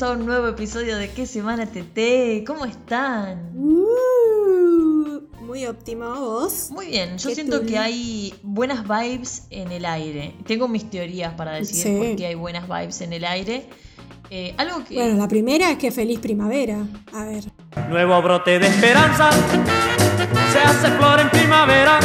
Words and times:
Bienvenidos 0.00 0.18
a 0.18 0.22
un 0.22 0.26
nuevo 0.26 0.48
episodio 0.48 0.96
de 0.96 1.10
¿Qué 1.10 1.26
semana 1.26 1.66
TT? 1.66 2.46
¿Cómo 2.46 2.64
están? 2.64 3.50
Uh, 3.54 5.20
muy 5.44 5.66
óptima 5.66 6.18
vos. 6.18 6.70
Muy 6.70 6.86
bien, 6.86 7.18
yo 7.18 7.28
¿Qué 7.28 7.34
siento 7.34 7.60
tú? 7.60 7.66
que 7.66 7.76
hay 7.76 8.32
buenas 8.42 8.84
vibes 8.88 9.42
en 9.50 9.70
el 9.72 9.84
aire. 9.84 10.34
Tengo 10.46 10.68
mis 10.68 10.88
teorías 10.88 11.34
para 11.34 11.52
decir 11.52 11.82
Sí. 11.82 11.96
por 11.98 12.16
qué 12.16 12.26
hay 12.28 12.34
buenas 12.34 12.66
vibes 12.66 13.02
en 13.02 13.12
el 13.12 13.26
aire. 13.26 13.66
Eh, 14.30 14.54
algo 14.56 14.82
que... 14.84 14.94
Bueno, 14.94 15.18
la 15.18 15.28
primera 15.28 15.70
es 15.70 15.76
que 15.76 15.90
feliz 15.90 16.18
primavera. 16.18 16.78
A 17.12 17.24
ver. 17.26 17.44
Nuevo 17.90 18.22
brote 18.22 18.58
de 18.58 18.68
esperanza, 18.68 19.30
se 20.50 20.58
hace 20.60 20.88
flor 20.96 21.20
en 21.20 21.28
primavera. 21.30 22.00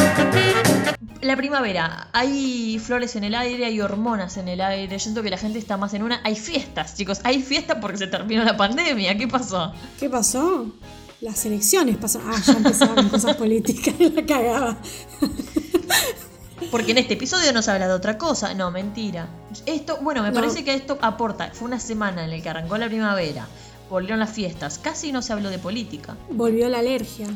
La 1.22 1.36
primavera, 1.36 2.08
hay 2.12 2.78
flores 2.78 3.16
en 3.16 3.24
el 3.24 3.34
aire, 3.34 3.64
hay 3.64 3.80
hormonas 3.80 4.36
en 4.36 4.48
el 4.48 4.60
aire. 4.60 4.92
Yo 4.92 4.98
siento 4.98 5.22
que 5.22 5.30
la 5.30 5.38
gente 5.38 5.58
está 5.58 5.76
más 5.76 5.94
en 5.94 6.02
una. 6.02 6.20
Hay 6.24 6.36
fiestas, 6.36 6.94
chicos. 6.94 7.20
Hay 7.24 7.42
fiestas 7.42 7.78
porque 7.80 7.96
se 7.98 8.06
terminó 8.06 8.44
la 8.44 8.56
pandemia. 8.56 9.16
¿Qué 9.16 9.26
pasó? 9.26 9.72
¿Qué 9.98 10.10
pasó? 10.10 10.66
Las 11.22 11.44
elecciones 11.46 11.96
pasaron. 11.96 12.30
Ah, 12.30 12.42
ya 12.44 12.52
empezaron 12.52 13.08
cosas 13.08 13.36
políticas. 13.36 13.94
La 14.14 14.26
cagaba. 14.26 14.76
Porque 16.70 16.92
en 16.92 16.98
este 16.98 17.14
episodio 17.14 17.52
no 17.52 17.62
se 17.62 17.70
habla 17.70 17.88
de 17.88 17.94
otra 17.94 18.18
cosa. 18.18 18.52
No, 18.54 18.70
mentira. 18.70 19.28
Esto, 19.64 19.98
bueno, 20.02 20.22
me 20.22 20.28
No. 20.30 20.34
parece 20.34 20.64
que 20.64 20.74
esto 20.74 20.98
aporta. 21.00 21.50
Fue 21.52 21.66
una 21.68 21.80
semana 21.80 22.24
en 22.24 22.30
la 22.30 22.40
que 22.42 22.48
arrancó 22.48 22.76
la 22.76 22.88
primavera. 22.88 23.46
Volvieron 23.88 24.18
las 24.18 24.30
fiestas. 24.30 24.78
Casi 24.78 25.12
no 25.12 25.22
se 25.22 25.32
habló 25.32 25.48
de 25.48 25.58
política. 25.58 26.16
Volvió 26.30 26.68
la 26.68 26.80
alergia. 26.80 27.28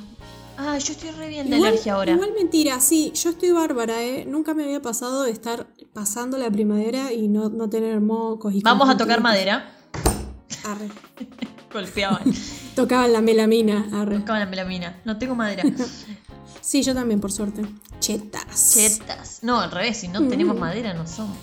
Ah, 0.63 0.77
yo 0.77 0.93
estoy 0.93 1.11
re 1.13 1.29
bien 1.29 1.49
de 1.49 1.57
Igual, 1.57 1.71
alergia 1.71 1.95
ahora. 1.95 2.13
igual 2.13 2.33
mentira, 2.35 2.79
sí, 2.81 3.13
yo 3.15 3.31
estoy 3.31 3.51
bárbara, 3.51 4.03
¿eh? 4.03 4.27
Nunca 4.29 4.53
me 4.53 4.63
había 4.65 4.83
pasado 4.83 5.23
de 5.23 5.31
estar 5.31 5.67
pasando 5.95 6.37
la 6.37 6.51
primavera 6.51 7.15
y 7.15 7.29
no, 7.29 7.49
no 7.49 7.71
tener 7.71 7.99
mocos 8.03 8.53
y 8.53 8.61
Vamos 8.61 8.91
a 8.91 8.97
tocar 8.99 9.23
madera. 9.23 9.73
Arre. 10.65 10.89
Golpeaban. 11.73 12.23
Tocaban 12.77 13.11
la 13.15 13.23
melamina, 13.23 13.89
arre. 13.95 14.19
Tocaban 14.19 14.41
la 14.41 14.47
melamina. 14.47 15.01
No 15.07 15.19
tengo 15.19 15.35
madera. 15.35 15.63
Sí, 16.63 16.83
yo 16.83 16.95
también, 16.95 17.21
por 17.21 17.33
suerte. 17.33 17.63
Chetas. 18.01 18.75
Chetas. 18.75 19.39
No, 19.43 19.61
al 19.61 19.71
revés. 19.73 19.97
Si 19.97 20.09
no 20.09 20.29
tenemos 20.29 20.57
madera, 20.59 20.93
no 20.95 21.07
somos. 21.07 21.37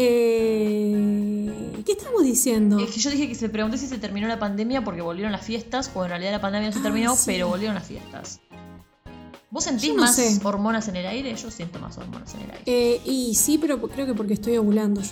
Eh, 0.00 1.82
¿Qué 1.84 1.92
estamos 1.92 2.22
diciendo? 2.22 2.78
Es 2.78 2.90
que 2.90 3.00
yo 3.00 3.10
dije 3.10 3.28
que 3.28 3.34
se 3.34 3.48
pregunté 3.48 3.78
si 3.78 3.86
se 3.86 3.98
terminó 3.98 4.28
la 4.28 4.38
pandemia 4.38 4.84
porque 4.84 5.00
volvieron 5.00 5.32
las 5.32 5.44
fiestas, 5.44 5.90
o 5.94 6.04
en 6.04 6.10
realidad 6.10 6.32
la 6.32 6.40
pandemia 6.40 6.68
no 6.68 6.72
se 6.72 6.80
Ah, 6.80 6.82
terminó, 6.82 7.16
sí. 7.16 7.22
pero 7.26 7.48
volvieron 7.48 7.74
las 7.74 7.86
fiestas. 7.86 8.40
¿Vos 9.50 9.64
sentís 9.64 9.94
no 9.94 10.02
más 10.02 10.14
sé. 10.14 10.38
hormonas 10.44 10.88
en 10.88 10.96
el 10.96 11.06
aire? 11.06 11.34
Yo 11.34 11.50
siento 11.50 11.78
más 11.78 11.96
hormonas 11.98 12.34
en 12.34 12.40
el 12.42 12.50
aire. 12.50 12.62
Eh, 12.66 13.00
y 13.06 13.34
sí, 13.34 13.56
pero 13.58 13.80
creo 13.80 14.06
que 14.06 14.14
porque 14.14 14.34
estoy 14.34 14.56
ovulando 14.58 15.00
yo. 15.00 15.08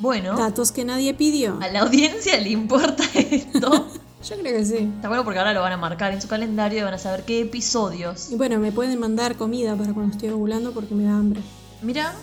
Bueno, 0.00 0.36
Datos 0.36 0.72
que 0.72 0.84
nadie 0.84 1.14
pidió. 1.14 1.58
a 1.60 1.68
la 1.68 1.80
audiencia 1.80 2.38
le 2.40 2.50
importa 2.50 3.04
esto. 3.14 3.86
Yo 4.28 4.36
creo 4.38 4.54
que 4.58 4.64
sí. 4.66 4.76
Está 4.96 5.08
bueno 5.08 5.24
porque 5.24 5.38
ahora 5.38 5.54
lo 5.54 5.62
van 5.62 5.72
a 5.72 5.76
marcar 5.78 6.12
en 6.12 6.20
su 6.20 6.28
calendario 6.28 6.80
y 6.80 6.82
van 6.82 6.92
a 6.92 6.98
saber 6.98 7.24
qué 7.24 7.40
episodios. 7.40 8.30
Y 8.30 8.34
bueno, 8.36 8.58
me 8.58 8.70
pueden 8.70 8.98
mandar 9.00 9.36
comida 9.36 9.74
para 9.76 9.94
cuando 9.94 10.12
estoy 10.12 10.28
ovulando 10.28 10.72
porque 10.72 10.94
me 10.94 11.04
da 11.04 11.16
hambre. 11.16 11.40
Mira, 11.80 12.14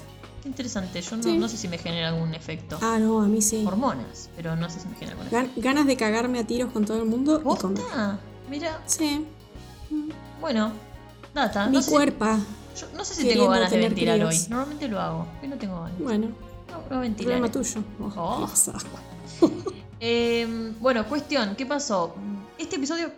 interesante. 0.47 1.01
Yo 1.01 1.17
no, 1.17 1.23
Sí. 1.23 1.37
no 1.37 1.47
sé 1.47 1.57
si 1.57 1.67
me 1.67 1.77
genera 1.77 2.07
algún 2.09 2.33
efecto. 2.33 2.79
Ah, 2.81 2.97
no, 2.99 3.21
a 3.21 3.27
mí 3.27 3.41
sí. 3.41 3.63
Hormonas, 3.65 4.29
pero 4.35 4.55
no 4.55 4.69
sé 4.69 4.79
si 4.79 4.87
me 4.87 4.95
genera 4.95 5.11
algún 5.11 5.27
efecto. 5.27 5.59
Gan- 5.59 5.63
ganas 5.63 5.85
de 5.85 5.95
cagarme 5.97 6.39
a 6.39 6.47
tiros 6.47 6.71
con 6.71 6.85
todo 6.85 6.97
el 6.97 7.05
mundo 7.05 7.39
y. 7.39 7.43
¿Posta? 7.43 8.19
Mira, 8.49 8.81
Sí, 8.85 9.25
bueno, 10.41 10.71
data. 11.33 11.67
mi 11.67 11.77
no 11.77 11.85
cuerpo. 11.85 12.25
yo 12.79 12.87
no 12.95 13.03
sé 13.05 13.13
si 13.15 13.27
tengo 13.27 13.47
ganas 13.49 13.69
de 13.71 13.77
ventilar 13.79 14.15
críos. 14.17 14.29
hoy. 14.43 14.49
Normalmente 14.49 14.87
lo 14.87 14.99
hago. 14.99 15.27
Hoy 15.41 15.47
no 15.49 15.57
tengo 15.57 15.81
ganas. 15.81 15.99
Bueno, 15.99 16.27
No, 16.71 16.95
no 16.95 17.01
ventilaré. 17.01 17.39
problema 17.39 17.51
tuyo. 17.51 17.83
Oh, 18.15 18.47
Oh. 19.41 19.57
Eh, 19.99 20.73
bueno, 20.79 21.07
cuestión, 21.07 21.55
¿qué 21.55 21.65
pasó? 21.65 22.13
Este 22.59 22.75
episodio 22.75 23.11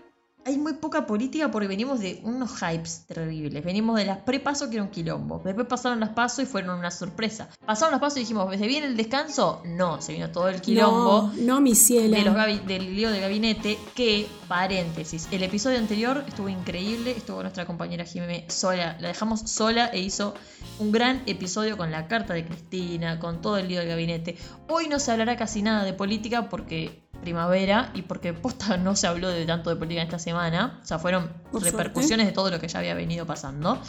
hay 0.49 0.57
muy 0.57 0.73
poca 0.73 1.05
política 1.05 1.51
porque 1.51 1.67
venimos 1.67 1.99
de 1.99 2.19
unos 2.23 2.51
hypes 2.61 3.05
terribles. 3.07 3.63
Venimos 3.63 3.97
de 3.97 4.05
las 4.05 4.17
pre-paso 4.17 4.69
que 4.69 4.75
era 4.75 4.83
un 4.83 4.89
quilombo. 4.89 5.41
Después 5.45 5.67
pasaron 5.67 5.99
las 5.99 6.09
paso 6.09 6.41
y 6.41 6.45
fueron 6.45 6.77
una 6.77 6.91
sorpresa. 6.91 7.49
Pasaron 7.65 7.91
las 7.91 8.01
paso 8.01 8.17
y 8.17 8.21
dijimos, 8.21 8.49
¿se 8.55 8.67
viene 8.67 8.87
el 8.87 8.97
descanso? 8.97 9.61
No, 9.65 10.01
se 10.01 10.13
vino 10.13 10.31
todo 10.31 10.49
el 10.49 10.59
quilombo. 10.59 11.31
No, 11.35 11.41
no, 11.41 11.61
mi 11.61 11.75
cielo. 11.75 12.17
De 12.17 12.23
los 12.23 12.65
del 12.65 12.95
lío 12.95 13.11
de 13.11 13.19
gabinete, 13.19 13.77
que, 13.93 14.27
paréntesis, 14.47 15.27
el 15.31 15.43
episodio 15.43 15.77
anterior 15.77 16.23
estuvo 16.27 16.49
increíble, 16.49 17.11
estuvo 17.11 17.41
nuestra 17.41 17.66
compañera 17.66 18.05
Jimé 18.05 18.45
sola, 18.47 18.97
la 18.99 19.09
dejamos 19.09 19.41
sola 19.41 19.87
e 19.87 19.99
hizo 19.99 20.33
un 20.79 20.91
gran 20.91 21.21
episodio 21.27 21.77
con 21.77 21.91
la 21.91 22.07
carta 22.07 22.33
de 22.33 22.45
Cristina, 22.45 23.19
con 23.19 23.41
todo 23.41 23.57
el 23.57 23.67
lío 23.67 23.79
del 23.79 23.89
gabinete. 23.89 24.35
Hoy 24.67 24.87
no 24.87 24.97
se 24.99 25.11
hablará 25.11 25.37
casi 25.37 25.61
nada 25.61 25.83
de 25.83 25.93
política 25.93 26.49
porque 26.49 27.07
primavera 27.22 27.91
y 27.94 28.02
porque 28.03 28.34
posta 28.34 28.78
no 28.78 28.96
se 28.96 29.07
habló 29.07 29.28
de 29.30 29.46
tanto 29.46 29.69
de 29.69 29.75
política 29.75 30.02
esta 30.02 30.19
semana, 30.19 30.80
o 30.81 30.85
sea, 30.85 31.00
fueron 31.00 31.30
Por 31.52 31.63
repercusiones 31.63 32.25
de 32.25 32.31
todo 32.31 32.50
lo 32.50 32.59
que 32.59 32.68
ya 32.68 32.80
había 32.80 32.94
venido 32.96 33.25
pasando. 33.25 33.81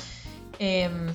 Em, 0.59 1.09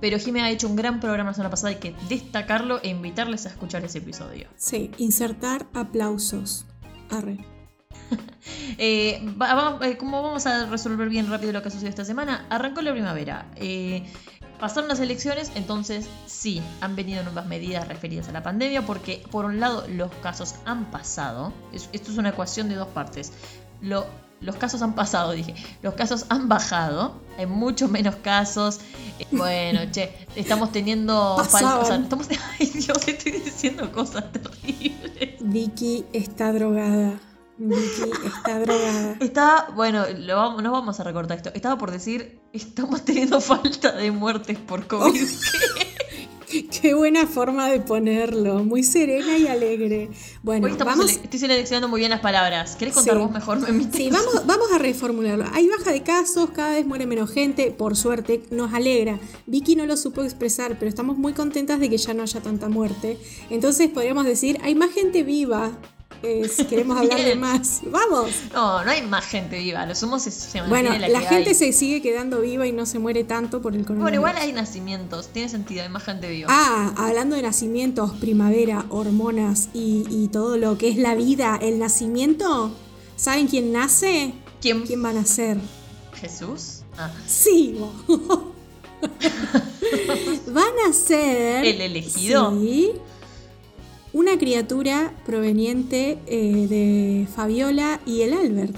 pero 0.00 0.18
Jimé 0.18 0.42
ha 0.42 0.50
hecho 0.50 0.68
un 0.68 0.76
gran 0.76 1.00
programa 1.00 1.30
la 1.30 1.34
semana 1.34 1.50
pasada, 1.50 1.70
hay 1.70 1.76
que 1.76 1.94
destacarlo 2.08 2.80
e 2.82 2.88
invitarles 2.88 3.46
a 3.46 3.48
escuchar 3.50 3.84
ese 3.84 3.98
episodio. 3.98 4.48
Sí, 4.56 4.90
insertar 4.98 5.66
aplausos. 5.74 6.66
Arre. 7.10 7.38
Eh, 8.78 9.20
va- 9.40 9.54
va- 9.54 9.86
eh, 9.86 9.96
¿Cómo 9.96 10.22
vamos 10.22 10.46
a 10.46 10.66
resolver 10.66 11.08
bien 11.08 11.28
rápido 11.28 11.52
lo 11.52 11.62
que 11.62 11.70
sucedió 11.70 11.88
esta 11.88 12.04
semana? 12.04 12.46
Arrancó 12.50 12.80
la 12.82 12.92
primavera. 12.92 13.46
eh, 13.56 14.04
pasaron 14.58 14.88
las 14.88 15.00
elecciones, 15.00 15.50
entonces 15.54 16.06
sí, 16.26 16.62
han 16.80 16.96
venido 16.96 17.22
nuevas 17.22 17.46
medidas 17.46 17.86
referidas 17.88 18.28
a 18.28 18.32
la 18.32 18.42
pandemia 18.42 18.84
porque 18.84 19.24
por 19.30 19.44
un 19.44 19.60
lado 19.60 19.86
los 19.88 20.10
casos 20.22 20.54
han 20.64 20.90
pasado. 20.90 21.52
Es- 21.72 21.88
esto 21.92 22.10
es 22.12 22.18
una 22.18 22.30
ecuación 22.30 22.68
de 22.68 22.74
dos 22.76 22.88
partes. 22.88 23.32
Lo- 23.80 24.06
los 24.40 24.56
casos 24.56 24.82
han 24.82 24.94
pasado, 24.94 25.32
dije. 25.32 25.54
Los 25.82 25.94
casos 25.94 26.26
han 26.28 26.48
bajado. 26.48 27.14
Hay 27.38 27.46
mucho 27.46 27.88
menos 27.88 28.16
casos. 28.16 28.80
Eh, 29.18 29.26
bueno, 29.32 29.80
che, 29.90 30.12
estamos 30.36 30.72
teniendo... 30.72 31.36
fal- 31.38 31.46
Pasaban. 31.50 31.80
o 31.80 31.84
sea, 31.86 31.96
estamos, 31.96 32.28
ay 32.60 32.66
Dios, 32.66 33.08
estoy 33.08 33.32
diciendo 33.32 33.90
cosas 33.92 34.24
terribles. 34.32 35.36
Vicky 35.40 36.04
está 36.12 36.52
drogada. 36.52 37.14
Vicky 37.58 38.10
está 38.26 38.58
drogada. 38.60 39.16
Estaba, 39.20 39.68
bueno, 39.74 40.04
lo 40.18 40.36
vamos, 40.36 40.62
no 40.62 40.72
vamos 40.72 41.00
a 41.00 41.04
recortar 41.04 41.38
esto. 41.38 41.50
Estaba 41.54 41.78
por 41.78 41.90
decir, 41.90 42.38
estamos 42.52 43.04
teniendo 43.04 43.40
falta 43.40 43.92
de 43.92 44.10
muertes 44.10 44.58
por 44.58 44.86
COVID. 44.86 45.26
Qué 46.80 46.94
buena 46.94 47.26
forma 47.26 47.68
de 47.68 47.80
ponerlo. 47.80 48.62
Muy 48.64 48.82
serena 48.84 49.36
y 49.36 49.46
alegre. 49.48 50.10
Bueno, 50.42 50.68
Hoy 50.68 50.74
vamos. 50.78 51.06
sele- 51.10 51.20
estoy 51.24 51.40
seleccionando 51.40 51.88
muy 51.88 51.98
bien 52.00 52.10
las 52.10 52.20
palabras. 52.20 52.76
¿Querés 52.76 52.94
contar 52.94 53.14
Sí. 53.16 53.20
vos 53.20 53.30
mejor? 53.32 53.58
Me? 53.72 53.92
Sí, 53.92 54.10
vamos, 54.10 54.46
vamos 54.46 54.70
a 54.72 54.78
reformularlo. 54.78 55.44
Hay 55.52 55.68
baja 55.68 55.90
de 55.90 56.02
casos, 56.02 56.50
cada 56.50 56.70
vez 56.74 56.86
muere 56.86 57.04
menos 57.06 57.30
gente, 57.32 57.72
por 57.72 57.96
suerte, 57.96 58.42
nos 58.50 58.72
alegra. 58.72 59.18
Vicky 59.46 59.74
no 59.76 59.86
lo 59.86 59.96
supo 59.96 60.22
expresar, 60.22 60.76
pero 60.78 60.88
estamos 60.88 61.18
muy 61.18 61.32
contentas 61.32 61.80
de 61.80 61.90
que 61.90 61.98
ya 61.98 62.14
no 62.14 62.22
haya 62.22 62.40
tanta 62.40 62.68
muerte. 62.68 63.18
Entonces 63.50 63.90
podríamos 63.90 64.24
decir, 64.24 64.58
hay 64.62 64.74
más 64.74 64.92
gente 64.92 65.24
viva. 65.24 65.72
Queremos 66.68 66.98
hablar 66.98 67.22
de 67.24 67.34
más. 67.36 67.80
Vamos. 67.84 68.30
No, 68.52 68.84
no 68.84 68.90
hay 68.90 69.02
más 69.02 69.24
gente 69.26 69.58
viva. 69.58 69.84
Lo 69.86 69.94
sumo 69.94 70.18
se, 70.18 70.30
se 70.30 70.62
Bueno, 70.62 70.90
la 70.98 71.20
que 71.20 71.26
gente 71.26 71.50
hay. 71.50 71.54
se 71.54 71.72
sigue 71.72 72.02
quedando 72.02 72.40
viva 72.40 72.66
y 72.66 72.72
no 72.72 72.86
se 72.86 72.98
muere 72.98 73.24
tanto 73.24 73.60
por 73.62 73.74
el 73.74 73.82
Bueno, 73.82 74.00
coronavirus. 74.02 74.16
igual 74.16 74.36
hay 74.36 74.52
nacimientos. 74.52 75.28
Tiene 75.28 75.48
sentido, 75.48 75.82
hay 75.82 75.88
más 75.88 76.04
gente 76.04 76.28
viva. 76.28 76.48
Ah, 76.50 76.92
hablando 76.96 77.36
de 77.36 77.42
nacimientos, 77.42 78.12
primavera, 78.12 78.86
hormonas 78.90 79.68
y, 79.74 80.04
y 80.10 80.28
todo 80.28 80.56
lo 80.56 80.78
que 80.78 80.88
es 80.88 80.96
la 80.96 81.14
vida, 81.14 81.58
el 81.60 81.78
nacimiento, 81.78 82.72
¿saben 83.16 83.46
quién 83.48 83.72
nace? 83.72 84.32
¿Quién? 84.60 84.82
¿Quién 84.86 85.04
va 85.04 85.10
a 85.10 85.14
nacer? 85.14 85.58
¿Jesús? 86.14 86.80
Ah, 86.98 87.10
Sí. 87.26 87.76
Van 90.48 90.72
a 90.88 90.92
ser. 90.92 91.64
¿El 91.64 91.80
elegido? 91.80 92.50
Sí. 92.60 92.92
Una 94.16 94.38
criatura 94.38 95.12
proveniente 95.26 96.18
eh, 96.26 96.66
de 96.70 97.28
Fabiola 97.36 98.00
y 98.06 98.22
el 98.22 98.32
Albert. 98.32 98.74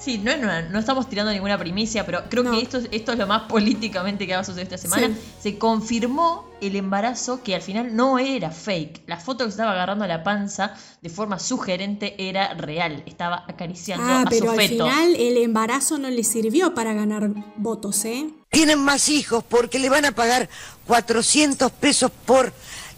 Sí, 0.00 0.18
no, 0.18 0.36
no, 0.36 0.48
no 0.70 0.78
estamos 0.80 1.08
tirando 1.08 1.30
ninguna 1.30 1.56
primicia, 1.56 2.04
pero 2.04 2.24
creo 2.28 2.42
No. 2.42 2.50
que 2.50 2.62
esto, 2.62 2.78
es- 2.78 2.88
esto 2.90 3.12
es 3.12 3.18
lo 3.18 3.28
más 3.28 3.42
políticamente 3.42 4.26
que 4.26 4.34
va 4.34 4.40
a 4.40 4.44
suceder 4.44 4.64
esta 4.64 4.78
semana. 4.78 5.06
Sí. 5.06 5.14
Se 5.40 5.58
confirmó 5.58 6.50
el 6.60 6.74
embarazo 6.74 7.44
que 7.44 7.54
al 7.54 7.62
final 7.62 7.94
no 7.94 8.18
era 8.18 8.50
fake. 8.50 9.02
La 9.06 9.18
foto 9.18 9.44
que 9.44 9.50
estaba 9.50 9.70
agarrando 9.70 10.02
a 10.04 10.08
la 10.08 10.24
panza 10.24 10.74
de 11.00 11.08
forma 11.08 11.38
sugerente 11.38 12.16
era 12.18 12.52
real. 12.54 13.04
Estaba 13.06 13.44
acariciando 13.46 14.04
Ah, 14.04 14.22
a 14.22 14.24
pero 14.28 14.46
su 14.46 14.50
al 14.50 14.56
feto. 14.56 14.84
final 14.84 15.14
el 15.14 15.36
embarazo 15.36 15.96
no 15.98 16.10
le 16.10 16.24
sirvió 16.24 16.74
para 16.74 16.92
ganar 16.92 17.30
votos, 17.56 18.04
¿eh? 18.04 18.26
tienen 18.50 18.80
más 18.80 19.08
hijos 19.08 19.42
porque 19.48 19.78
le 19.78 19.88
van 19.88 20.04
a 20.04 20.12
pagar 20.12 20.46
400 20.86 21.70
pesos 21.72 22.10
por 22.26 22.52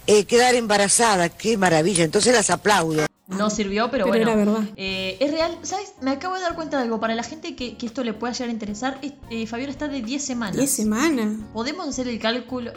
eh, 0.07 0.25
quedar 0.25 0.55
embarazada. 0.55 1.29
Qué 1.29 1.57
maravilla, 1.57 2.05
entonces 2.05 2.33
las 2.35 2.51
aplaudo. 2.51 3.07
No 3.27 3.49
sirvió, 3.49 3.91
pero, 3.91 4.05
Pero 4.05 4.25
bueno. 4.27 4.31
era 4.31 4.37
verdad. 4.37 4.69
Eh, 4.77 5.17
es 5.19 5.31
real. 5.31 5.59
¿Sabes? 5.63 5.95
Me 6.03 6.11
acabo 6.11 6.35
de 6.35 6.43
dar 6.43 6.55
cuenta 6.55 6.77
de 6.77 6.83
algo. 6.85 7.01
Para 7.01 7.15
la 7.15 7.23
gente 7.23 7.57
que, 7.57 7.77
que 7.79 7.87
esto 7.87 8.05
le 8.05 8.13
pueda 8.13 8.33
llegar 8.35 8.51
a 8.51 8.53
interesar, 8.53 8.99
es- 9.03 9.15
eh, 9.31 9.47
Fabiola 9.47 9.73
está 9.73 9.89
de 9.89 10.03
10 10.03 10.23
semanas. 10.23 10.57
10 10.57 10.71
semanas. 10.71 11.29
Podemos 11.55 11.89
hacer 11.89 12.07
el 12.09 12.19
cálculo. 12.19 12.73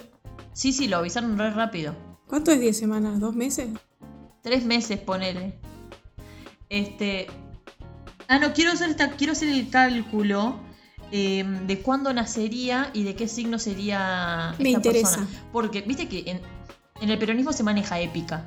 Sí, 0.54 0.72
sí, 0.72 0.88
lo 0.88 0.98
avisaron 0.98 1.38
re 1.38 1.52
rápido. 1.52 1.96
¿Cuánto 2.28 2.52
es 2.52 2.60
10 2.62 2.78
semanas? 2.78 3.20
¿Dos 3.20 3.36
meses? 3.36 3.68
Tres 4.42 4.64
meses, 4.64 4.98
ponele. 5.00 5.60
Este. 6.70 7.28
Ah, 8.30 8.40
no, 8.40 8.54
quiero 8.54 8.72
hacer, 8.72 8.90
esta, 8.90 9.12
quiero 9.12 9.34
hacer 9.34 9.50
el 9.50 9.70
cálculo 9.70 10.60
eh, 11.12 11.44
de 11.66 11.80
cuándo 11.82 12.14
nacería 12.14 12.90
y 12.94 13.04
de 13.04 13.16
qué 13.16 13.28
signo 13.28 13.58
sería 13.60 14.54
Me 14.60 14.70
esta 14.72 14.80
interesa. 14.80 15.18
persona. 15.18 15.28
Porque, 15.54 15.82
viste 15.82 16.08
que 16.10 16.24
en, 16.32 16.42
en 17.02 17.10
el 17.10 17.18
peronismo 17.18 17.54
se 17.54 17.64
maneja 17.64 18.00
épica. 18.00 18.46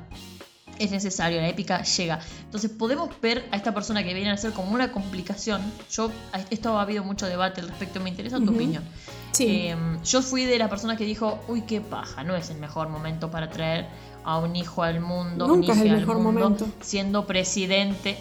Es 0.79 0.89
necesario, 0.89 1.39
la 1.39 1.47
épica 1.47 1.83
llega. 1.83 2.19
Entonces 2.43 2.71
podemos 2.71 3.09
ver 3.21 3.47
a 3.51 3.55
esta 3.55 3.71
persona 3.73 4.03
que 4.03 4.15
viene 4.15 4.31
a 4.31 4.37
ser 4.37 4.51
como 4.51 4.71
una 4.71 4.91
complicación. 4.91 5.61
Yo, 5.91 6.09
esto 6.49 6.77
ha 6.79 6.81
habido 6.81 7.03
mucho 7.03 7.27
debate 7.27 7.61
al 7.61 7.67
respecto, 7.67 7.99
me 7.99 8.09
interesa 8.09 8.39
tu 8.39 8.49
opinión. 8.51 8.83
Sí. 9.31 9.45
Eh, 9.47 9.75
yo 10.03 10.21
fui 10.23 10.45
de 10.45 10.57
las 10.57 10.69
personas 10.69 10.97
que 10.97 11.05
dijo, 11.05 11.39
uy, 11.47 11.61
qué 11.61 11.81
paja, 11.81 12.23
no 12.23 12.35
es 12.35 12.49
el 12.49 12.57
mejor 12.57 12.89
momento 12.89 13.29
para 13.29 13.49
traer 13.51 13.85
a 14.23 14.39
un 14.39 14.55
hijo 14.55 14.81
al 14.81 15.01
mundo, 15.01 15.45
un 15.45 15.59
Nunca 15.61 15.73
es 15.73 15.81
el 15.81 15.91
al 15.91 15.99
mejor 15.99 16.17
mundo, 16.17 16.41
momento. 16.41 16.67
siendo 16.81 17.27
presidente. 17.27 18.17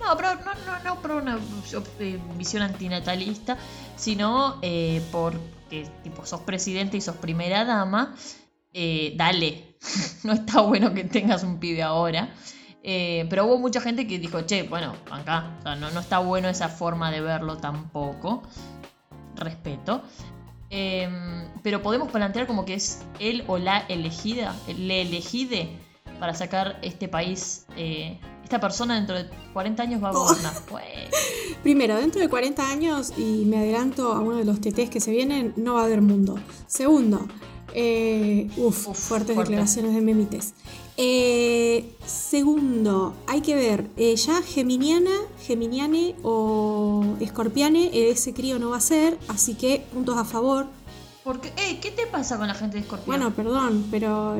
No, 0.00 0.16
pero 0.16 0.34
no, 0.36 0.52
no, 0.66 0.82
no 0.84 1.00
por 1.02 1.12
una 1.12 1.38
eh, 2.00 2.18
visión 2.36 2.62
antinatalista, 2.62 3.56
sino 3.96 4.58
eh, 4.62 5.00
porque 5.12 5.88
tipo 6.02 6.26
sos 6.26 6.40
presidente 6.40 6.96
y 6.96 7.00
sos 7.00 7.16
primera 7.16 7.64
dama. 7.64 8.16
eh, 8.72 9.12
dale, 9.16 9.69
no 10.24 10.32
está 10.32 10.60
bueno 10.60 10.92
que 10.94 11.04
tengas 11.04 11.42
un 11.42 11.58
pibe 11.58 11.82
ahora. 11.82 12.34
Eh, 12.82 13.26
pero 13.28 13.46
hubo 13.46 13.58
mucha 13.58 13.80
gente 13.80 14.06
que 14.06 14.18
dijo, 14.18 14.40
che, 14.42 14.62
bueno, 14.62 14.94
acá, 15.10 15.56
o 15.60 15.62
sea, 15.62 15.76
no, 15.76 15.90
no 15.90 16.00
está 16.00 16.18
bueno 16.18 16.48
esa 16.48 16.68
forma 16.68 17.10
de 17.10 17.20
verlo 17.20 17.58
tampoco. 17.58 18.42
Respeto. 19.36 20.02
Eh, 20.70 21.08
pero 21.62 21.82
podemos 21.82 22.10
plantear 22.10 22.46
como 22.46 22.64
que 22.64 22.74
es 22.74 23.04
él 23.18 23.44
o 23.48 23.58
la 23.58 23.80
elegida, 23.88 24.54
le 24.68 25.02
elegide 25.02 25.76
para 26.18 26.34
sacar 26.34 26.78
este 26.82 27.08
país. 27.08 27.66
eh, 27.76 28.18
esta 28.50 28.58
persona 28.58 28.96
dentro 28.96 29.16
de 29.16 29.30
40 29.52 29.80
años 29.80 30.02
va 30.02 30.08
a 30.08 30.12
gobernar. 30.12 30.52
Pues, 30.68 30.84
Primero, 31.62 31.96
dentro 31.96 32.20
de 32.20 32.28
40 32.28 32.68
años, 32.68 33.12
y 33.16 33.44
me 33.44 33.58
adelanto 33.58 34.12
a 34.12 34.18
uno 34.18 34.38
de 34.38 34.44
los 34.44 34.60
TTs 34.60 34.90
que 34.90 34.98
se 34.98 35.12
vienen, 35.12 35.52
no 35.56 35.74
va 35.74 35.82
a 35.82 35.84
haber 35.84 36.02
mundo. 36.02 36.36
Segundo, 36.66 37.28
eh, 37.74 38.48
uf, 38.56 38.88
Uf, 38.88 38.96
fuertes 38.98 39.34
fuerte. 39.34 39.34
declaraciones 39.34 39.94
de 39.94 40.00
memites. 40.00 40.54
Eh, 40.96 41.96
segundo, 42.04 43.14
hay 43.26 43.40
que 43.40 43.54
ver, 43.54 43.86
eh, 43.96 44.14
ya 44.16 44.42
Geminiana, 44.42 45.10
Geminiane 45.46 46.14
o 46.22 47.16
Escorpiane, 47.20 47.86
eh, 47.92 48.10
ese 48.10 48.34
crío 48.34 48.58
no 48.58 48.70
va 48.70 48.76
a 48.76 48.80
ser, 48.80 49.18
así 49.28 49.54
que 49.54 49.86
puntos 49.92 50.16
a 50.18 50.24
favor. 50.24 50.66
porque, 51.22 51.52
eh, 51.58 51.78
¿qué 51.80 51.90
te 51.90 52.06
pasa 52.06 52.38
con 52.38 52.48
la 52.48 52.54
gente 52.54 52.76
de 52.76 52.82
Escorpión? 52.82 53.06
Bueno, 53.06 53.30
perdón, 53.34 53.86
pero 53.90 54.36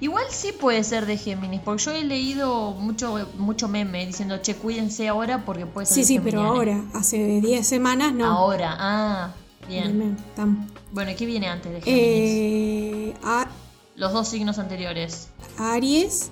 Igual 0.00 0.24
sí 0.30 0.52
puede 0.52 0.82
ser 0.84 1.06
de 1.06 1.16
Géminis, 1.16 1.60
porque 1.64 1.82
yo 1.84 1.92
he 1.92 2.02
leído 2.04 2.72
mucho, 2.72 3.28
mucho 3.38 3.68
meme 3.68 4.04
diciendo, 4.06 4.38
che, 4.42 4.56
cuídense 4.56 5.06
ahora 5.08 5.44
porque 5.44 5.66
puede 5.66 5.86
ser 5.86 5.94
sí, 5.96 6.00
de 6.00 6.06
sí, 6.06 6.20
pero 6.24 6.38
Geminiane". 6.42 6.56
ahora, 6.80 6.84
hace 6.98 7.40
10 7.40 7.66
semanas 7.66 8.12
no. 8.14 8.26
Ahora, 8.26 8.74
ah, 8.78 9.34
bien. 9.68 10.16
Tam- 10.36 10.68
Bueno, 10.92 11.10
¿y 11.10 11.14
qué 11.14 11.26
viene 11.26 11.48
antes 11.48 11.72
de 11.72 11.80
Géminis? 11.80 12.30
Eh, 12.30 13.14
a- 13.24 13.48
Los 13.96 14.12
dos 14.12 14.28
signos 14.28 14.58
anteriores. 14.58 15.28
Aries 15.58 16.30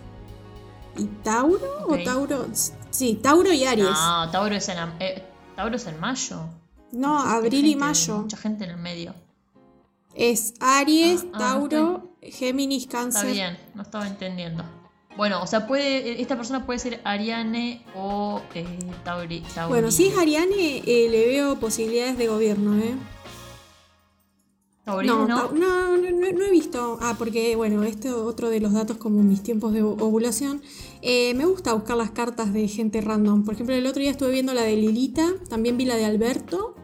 y 0.97 1.05
Tauro 1.23 1.87
o 1.89 1.97
Tauro 2.05 2.47
sí 2.91 3.15
Tauro 3.23 3.53
y 3.53 3.65
Aries 3.65 3.89
No, 3.91 4.31
Tauro 4.31 4.55
es 4.55 4.69
en, 4.69 4.79
eh, 5.01 5.23
Tauro 5.57 5.77
es 5.77 5.87
en 5.87 5.99
mayo. 6.01 6.41
no 6.93 7.19
abril 7.21 7.67
y 7.67 7.77
mayo 7.77 8.19
Mucha 8.19 8.37
gente 8.37 8.65
en 8.65 8.71
el 8.71 8.77
medio. 8.77 9.15
es 10.15 10.55
Aries 10.61 11.25
Ah, 11.25 11.29
ah, 11.35 11.39
Tauro 11.39 12.09
Géminis 12.21 12.83
Está 12.85 12.99
Cáncer 12.99 13.33
bien, 13.33 13.59
no 13.75 13.83
estaba 13.83 14.07
entendiendo. 14.07 14.65
Bueno, 15.17 15.43
o 15.43 15.47
sea, 15.47 15.67
puede 15.67 16.21
esta 16.23 16.37
persona 16.37 16.65
puede 16.67 16.79
ser 16.79 17.01
Ariane 17.05 17.85
o 17.95 18.41
eh, 18.55 18.67
Tauri, 19.05 19.41
Tauri. 19.55 19.71
bueno 19.73 19.91
si 19.91 20.07
es 20.07 20.17
Ariane 20.19 20.79
eh, 20.87 21.09
le 21.11 21.27
veo 21.27 21.59
posibilidades 21.61 22.17
de 22.19 22.27
gobierno 22.29 22.77
eh 22.79 22.95
no, 24.85 25.03
¿no? 25.03 25.53
no, 25.53 25.97
no, 25.97 26.45
he 26.45 26.51
visto. 26.51 26.99
Ah, 27.01 27.15
porque, 27.17 27.55
bueno, 27.57 27.83
este 27.85 28.11
otro 28.13 28.51
de 28.51 28.61
los 28.61 28.73
datos 28.73 28.97
como 28.97 29.23
mis 29.23 29.43
tiempos 29.43 29.73
de 29.73 29.83
ovulación. 29.83 30.61
Eh, 31.03 31.35
me 31.35 31.45
gusta 31.45 31.73
buscar 31.73 31.97
las 31.97 32.11
cartas 32.11 32.53
de 32.53 32.67
gente 32.69 33.01
random. 33.01 33.45
Por 33.45 33.55
ejemplo, 33.55 33.75
el 33.75 33.87
otro 33.87 34.01
día 34.01 34.11
estuve 34.11 34.33
viendo 34.33 34.55
la 34.55 34.63
de 34.63 34.77
Lilita, 34.77 35.29
también 35.49 35.77
vi 35.77 35.85
la 35.85 35.97
de 35.97 36.05
Alberto. 36.05 36.75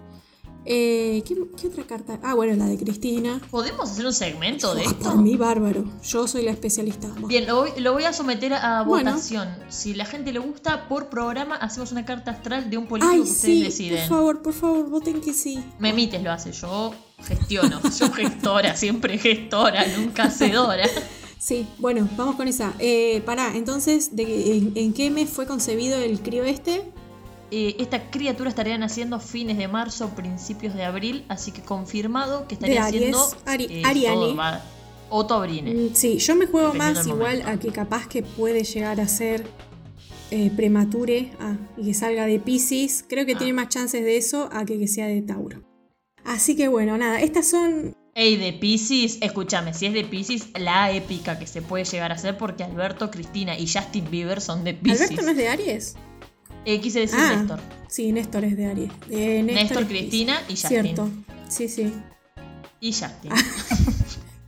Eh, 0.71 1.23
¿qué, 1.27 1.35
qué 1.59 1.69
otra 1.69 1.85
carta? 1.85 2.21
Ah, 2.23 2.35
bueno, 2.35 2.55
la 2.55 2.67
de 2.67 2.77
Cristina. 2.77 3.41
¿Podemos 3.51 3.91
hacer 3.91 4.05
un 4.05 4.13
segmento 4.13 4.75
de 4.75 4.83
esto? 4.83 4.97
por 5.05 5.17
mí, 5.17 5.35
bárbaro. 5.37 5.83
Yo 6.07 6.29
soy 6.29 6.43
la 6.43 6.51
especialista. 6.51 7.09
Bien, 7.27 7.47
lo 7.47 7.57
voy, 7.57 7.71
lo 7.79 7.95
voy 7.95 8.05
a 8.05 8.13
someter 8.13 8.53
a 8.53 8.83
Bueno. 8.83 9.13
votación. 9.13 9.49
Si 9.71 9.95
la 9.95 10.05
gente 10.05 10.31
le 10.31 10.41
gusta, 10.41 10.87
por 10.87 11.09
programa 11.09 11.57
hacemos 11.57 11.91
una 11.93 12.05
carta 12.05 12.33
astral 12.33 12.69
de 12.69 12.77
un 12.77 12.87
político 12.87 13.11
Ay, 13.15 13.23
que 13.23 13.31
ustedes 13.31 13.41
sí, 13.41 13.63
deciden. 13.89 14.09
por 14.09 14.19
favor, 14.19 14.43
por 14.43 14.53
favor, 14.53 14.91
voten 14.91 15.21
que 15.23 15.33
sí. 15.33 15.59
Memites 15.79 16.23
lo 16.23 16.31
hace, 16.33 16.53
yo 16.53 16.93
gestiono. 17.23 17.81
Yo 17.99 18.13
gestora, 18.13 18.77
siempre 18.77 19.17
gestora, 19.17 19.87
nunca 19.97 20.25
hacedora. 20.25 20.85
Sí, 21.39 21.67
bueno, 21.79 22.07
vamos 22.17 22.37
con 22.37 22.47
esa. 22.47 22.75
Eh, 22.79 23.23
pará, 23.25 23.57
entonces, 23.57 24.15
¿de, 24.15 24.57
en, 24.59 24.73
en 24.75 24.93
qué 24.93 25.11
mes 25.11 25.31
fue 25.31 25.47
concebido 25.47 25.97
el 25.99 26.21
crío 26.21 26.45
este? 26.45 26.93
Eh, 27.51 27.77
esta 27.79 28.11
criatura 28.11 28.51
estaría 28.51 28.77
naciendo 28.77 29.17
a 29.17 29.21
fines 29.21 29.57
de 29.57 29.69
marzo, 29.69 30.11
principios 30.11 30.75
de 30.75 30.85
abril, 30.85 31.25
así 31.29 31.51
que 31.51 31.63
confirmado 31.63 32.47
que 32.47 32.55
estaría 32.55 32.87
siendo 32.91 33.19
Ari- 33.47 33.67
eh, 33.71 33.83
Ariane. 33.87 34.15
todo 34.17 34.67
o. 35.11 35.73
Mm, 35.75 35.95
Sí, 35.95 36.19
yo 36.19 36.35
me 36.37 36.47
juego 36.47 36.75
más 36.75 37.07
igual 37.07 37.43
a 37.47 37.59
que 37.59 37.69
capaz 37.69 38.07
que 38.07 38.23
puede 38.23 38.65
llegar 38.65 39.01
a 39.01 39.09
ser 39.09 39.47
eh, 40.31 40.51
premature 40.55 41.33
ah, 41.41 41.57
y 41.79 41.87
que 41.87 41.95
salga 41.95 42.27
de 42.27 42.39
Pisces. 42.39 43.03
Creo 43.09 43.25
que 43.25 43.33
Ah. 43.33 43.39
tiene 43.39 43.55
más 43.55 43.71
chances 43.71 44.05
de 44.05 44.19
eso 44.19 44.51
a 44.53 44.67
que 44.67 44.79
que 44.79 44.87
sea 44.87 45.07
de 45.07 45.23
Tauro. 45.23 45.63
Así 46.27 46.55
que 46.55 46.69
bueno, 46.69 46.99
nada, 46.99 47.23
estas 47.23 47.47
son... 47.49 47.95
Ey, 48.15 48.37
de 48.37 48.53
Pisces, 48.53 49.17
escúchame, 49.23 49.73
si 49.73 49.87
es 49.87 49.95
de 49.95 50.05
Pisces, 50.05 50.49
la 50.59 50.93
épica 50.93 51.39
que 51.39 51.47
se 51.47 51.63
puede 51.63 51.85
llegar 51.85 52.11
a 52.13 52.17
hacer 52.17 52.37
porque 52.37 52.63
Alberto, 52.65 53.11
Cristina 53.11 53.57
y 53.59 53.67
Justin 53.67 54.11
Bieber 54.11 54.43
son 54.43 54.65
de 54.65 54.75
Pisces. 54.75 55.03
¿Alberto 55.11 55.23
no 55.23 55.31
es 55.31 55.37
de 55.39 55.49
Aries? 55.49 55.97
Eh, 56.65 56.81
quise 56.81 57.01
decir 57.01 57.19
Ah, 57.21 57.37
Néstor. 57.37 57.61
sí, 57.89 58.13
Néstor 58.13 58.45
es 58.45 58.57
de 58.57 58.67
Aries. 58.67 58.93
Eh, 59.11 59.43
Néstor, 59.43 59.63
Néstor, 59.63 59.83
es 59.85 59.89
Cristina 59.89 60.43
y. 60.49 60.53
Justin. 60.53 60.69
Cierto, 60.69 61.09
sí, 61.49 61.69
sí. 61.69 61.93
Y 62.81 62.93
Justin. 62.93 63.33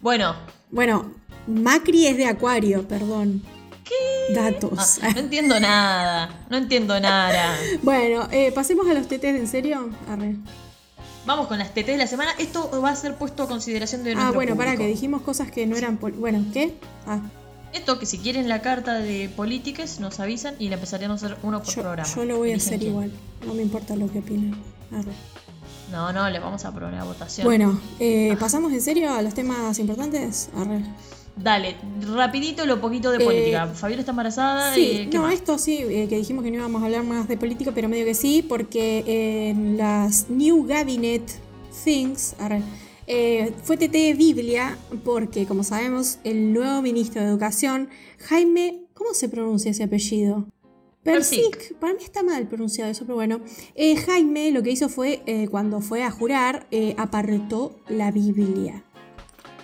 bueno, 0.00 0.34
Bueno, 0.70 1.12
Macri 1.46 2.06
es 2.06 2.16
de 2.16 2.26
Acuario, 2.26 2.86
perdón. 2.88 3.42
¿Qué? 3.84 4.34
Datos. 4.34 4.98
ah, 5.02 5.10
no 5.14 5.20
entiendo 5.20 5.60
nada. 5.60 6.46
No 6.50 6.56
entiendo 6.56 6.98
nada. 7.00 7.56
Bueno, 7.82 8.28
eh, 8.32 8.50
pasemos 8.52 8.88
a 8.88 8.94
los 8.94 9.06
TTs, 9.06 9.24
¿en 9.24 9.48
serio? 9.48 9.90
Arre. 10.08 10.36
Vamos 11.24 11.46
con 11.48 11.58
las 11.58 11.72
TT 11.72 11.86
de 11.86 11.96
la 11.96 12.06
semana. 12.06 12.32
Esto 12.38 12.70
va 12.80 12.90
a 12.90 12.96
ser 12.96 13.16
puesto 13.16 13.44
a 13.44 13.48
consideración 13.48 14.04
de 14.04 14.12
Ah, 14.12 14.14
nuestro 14.14 14.34
bueno, 14.34 14.56
para 14.56 14.76
que 14.76 14.86
dijimos 14.86 15.22
cosas 15.22 15.50
que 15.50 15.66
no 15.66 15.76
eran... 15.76 15.98
Bueno, 16.00 16.44
¿qué? 16.52 16.74
Ah, 17.06 17.20
Esto 17.72 17.98
que 17.98 18.06
si 18.06 18.18
quieren 18.18 18.48
la 18.48 18.62
carta 18.62 18.94
de 18.94 19.28
políticas 19.28 20.00
nos 20.00 20.18
avisan 20.20 20.54
y 20.58 20.68
la 20.68 20.74
empezaremos 20.76 21.22
a 21.22 21.26
hacer 21.26 21.38
uno 21.42 21.62
por 21.62 21.74
yo, 21.74 21.82
programa. 21.82 22.08
yo 22.14 22.24
lo 22.24 22.38
voy 22.38 22.52
a 22.52 22.56
hacer 22.56 22.78
quién. 22.78 22.90
igual. 22.92 23.12
No 23.46 23.54
me 23.54 23.62
importa 23.62 23.94
lo 23.96 24.10
que 24.10 24.20
opinen. 24.20 24.54
Arre. 24.92 25.12
No, 25.92 26.12
no, 26.12 26.28
le 26.30 26.38
vamos 26.38 26.64
a 26.64 26.72
poner 26.72 26.94
a 26.94 27.04
votación. 27.04 27.44
Bueno, 27.46 27.78
eh, 28.00 28.36
¿pasamos 28.40 28.72
en 28.72 28.80
serio 28.80 29.12
a 29.12 29.22
los 29.22 29.34
temas 29.34 29.78
importantes? 29.78 30.48
Arre. 30.56 30.82
Dale, 31.36 31.76
rapidito 32.14 32.64
lo 32.64 32.80
poquito 32.80 33.10
de 33.10 33.18
Eh, 33.18 33.24
política. 33.24 33.66
Fabiola 33.66 34.00
está 34.00 34.12
embarazada. 34.12 34.74
Sí, 34.74 34.80
eh, 34.92 35.08
¿qué 35.10 35.18
no, 35.18 35.24
más? 35.24 35.34
esto 35.34 35.58
sí, 35.58 35.76
eh, 35.82 36.06
que 36.08 36.16
dijimos 36.16 36.42
que 36.42 36.50
no 36.50 36.56
íbamos 36.56 36.82
a 36.82 36.86
hablar 36.86 37.04
más 37.04 37.28
de 37.28 37.36
política, 37.36 37.72
pero 37.74 37.90
medio 37.90 38.06
que 38.06 38.14
sí, 38.14 38.42
porque 38.42 39.50
en 39.50 39.76
las 39.76 40.30
New 40.30 40.66
Cabinet 40.66 41.22
Things 41.84 42.34
arre, 42.40 42.62
eh, 43.06 43.52
fue 43.62 43.76
TT 43.76 44.16
Biblia, 44.16 44.76
porque 45.04 45.46
como 45.46 45.62
sabemos, 45.62 46.18
el 46.24 46.52
nuevo 46.52 46.82
ministro 46.82 47.22
de 47.22 47.28
Educación, 47.28 47.88
Jaime, 48.18 48.82
¿cómo 48.94 49.14
se 49.14 49.28
pronuncia 49.28 49.70
ese 49.70 49.84
apellido? 49.84 50.46
Persic. 51.02 51.76
Para 51.78 51.92
mí 51.94 52.00
está 52.02 52.22
mal 52.24 52.48
pronunciado 52.48 52.90
eso, 52.90 53.04
pero 53.04 53.14
bueno. 53.14 53.40
Eh, 53.76 53.94
Jaime 53.96 54.50
lo 54.50 54.62
que 54.62 54.72
hizo 54.72 54.88
fue, 54.88 55.22
eh, 55.26 55.46
cuando 55.48 55.80
fue 55.80 56.02
a 56.02 56.10
jurar, 56.10 56.66
apartó 56.96 57.78
la 57.88 58.10
Biblia. 58.10 58.82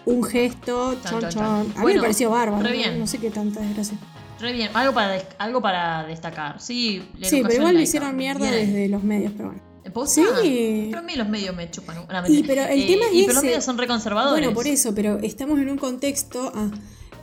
Un 0.05 0.23
gesto, 0.25 0.97
chon, 1.09 1.29
chon. 1.29 1.73
A 1.77 1.85
mí 1.85 1.95
me 1.95 2.01
pareció 2.01 2.31
bárbaro. 2.31 2.63
re 2.63 2.71
¿no? 2.71 2.77
bien. 2.77 2.99
No 2.99 3.07
sé 3.07 3.19
qué 3.19 3.31
tanta 3.31 3.61
desgracia. 3.61 3.99
Re 4.41 4.53
bien, 4.53 4.71
algo 4.75 4.93
para, 4.93 5.13
des- 5.13 5.27
algo 5.39 5.63
para 5.63 6.05
destacar. 6.05 6.61
Sí, 6.61 7.09
la 7.17 7.29
Sí, 7.29 7.41
pero 7.43 7.55
igual 7.55 7.75
lo 7.77 7.81
hicieron 7.81 8.17
mierda 8.17 8.51
Bien 8.51 8.67
desde 8.67 8.89
los 8.89 9.05
medios, 9.05 9.33
pero 9.37 9.51
bueno. 9.51 9.72
¿Posta? 9.93 10.23
Sí. 10.43 10.87
Pero 10.91 10.99
a 11.01 11.03
mí 11.03 11.15
los 11.17 11.29
medios 11.29 11.55
me 11.57 11.71
chupan. 11.71 11.97
No, 11.97 12.29
Y, 12.29 12.43
pero 12.45 12.63
el 12.63 12.87
tema 12.87 13.07
es 13.07 13.15
y 13.15 13.23
pero 13.23 13.35
los 13.35 13.45
medios 13.45 13.65
son 13.65 13.79
reconservadores. 13.79 14.41
Bueno, 14.45 14.55
por 14.55 14.67
eso, 14.67 14.95
pero 14.95 15.19
estamos 15.19 15.59
en 15.59 15.69
un 15.71 15.79
contexto 15.79 16.53
ah, 16.55 16.71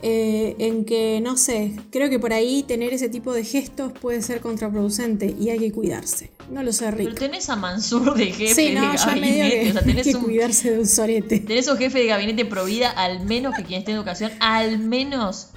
eh, 0.02 0.56
en 0.58 0.84
que, 0.84 1.20
no 1.22 1.36
sé, 1.36 1.72
creo 1.90 2.08
que 2.08 2.18
por 2.18 2.32
ahí 2.32 2.62
tener 2.62 2.92
ese 2.94 3.08
tipo 3.08 3.32
de 3.32 3.44
gestos 3.44 3.92
puede 3.92 4.22
ser 4.22 4.40
contraproducente 4.40 5.34
y 5.38 5.50
hay 5.50 5.58
que 5.58 5.72
cuidarse. 5.72 6.30
No 6.50 6.62
lo 6.62 6.72
sé, 6.72 6.86
Pero 6.96 7.10
Rick. 7.10 7.18
tenés 7.18 7.48
a 7.50 7.56
Mansur 7.56 8.14
de 8.14 8.26
jefe 8.32 8.54
Sí, 8.54 8.74
no, 8.74 8.90
de 8.92 8.96
gabinete. 8.96 9.60
que 9.62 9.68
o 9.68 9.72
sea, 9.72 9.80
hay 9.82 9.86
tenés 9.86 10.06
que 10.06 10.16
un, 10.16 10.22
cuidarse 10.24 10.70
de 10.70 10.78
un 10.80 10.86
sorete. 10.86 11.40
tenés 11.40 11.68
un 11.68 11.76
jefe 11.76 11.98
de 11.98 12.06
gabinete 12.06 12.44
pro 12.44 12.64
vida, 12.64 12.90
al 12.90 13.24
menos 13.26 13.54
que 13.54 13.62
quien 13.64 13.80
esté 13.80 13.90
en 13.92 13.98
educación, 13.98 14.32
al 14.40 14.78
menos 14.78 15.48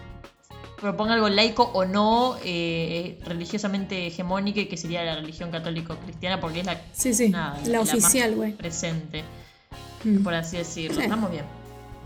proponga 0.84 1.14
algo 1.16 1.28
laico 1.30 1.64
o 1.74 1.86
no 1.86 2.38
eh, 2.46 3.18
religiosamente 3.26 4.06
hegemónica, 4.08 4.64
que 4.68 4.78
sería 4.78 5.04
la 5.04 5.16
religión 5.16 5.50
católico-cristiana, 5.50 6.40
porque 6.40 6.60
es 6.60 6.66
la, 6.68 6.80
Sí, 6.94 7.14
sí, 7.16 7.30
nada, 7.30 7.60
la 7.66 7.82
oficial, 7.82 8.36
güey. 8.36 8.52
presente, 8.54 9.24
Mm. 10.04 10.22
por 10.24 10.34
así 10.36 10.58
decirlo. 10.58 10.98
Sí. 10.98 11.04
Estamos 11.04 11.32
bien. 11.32 11.46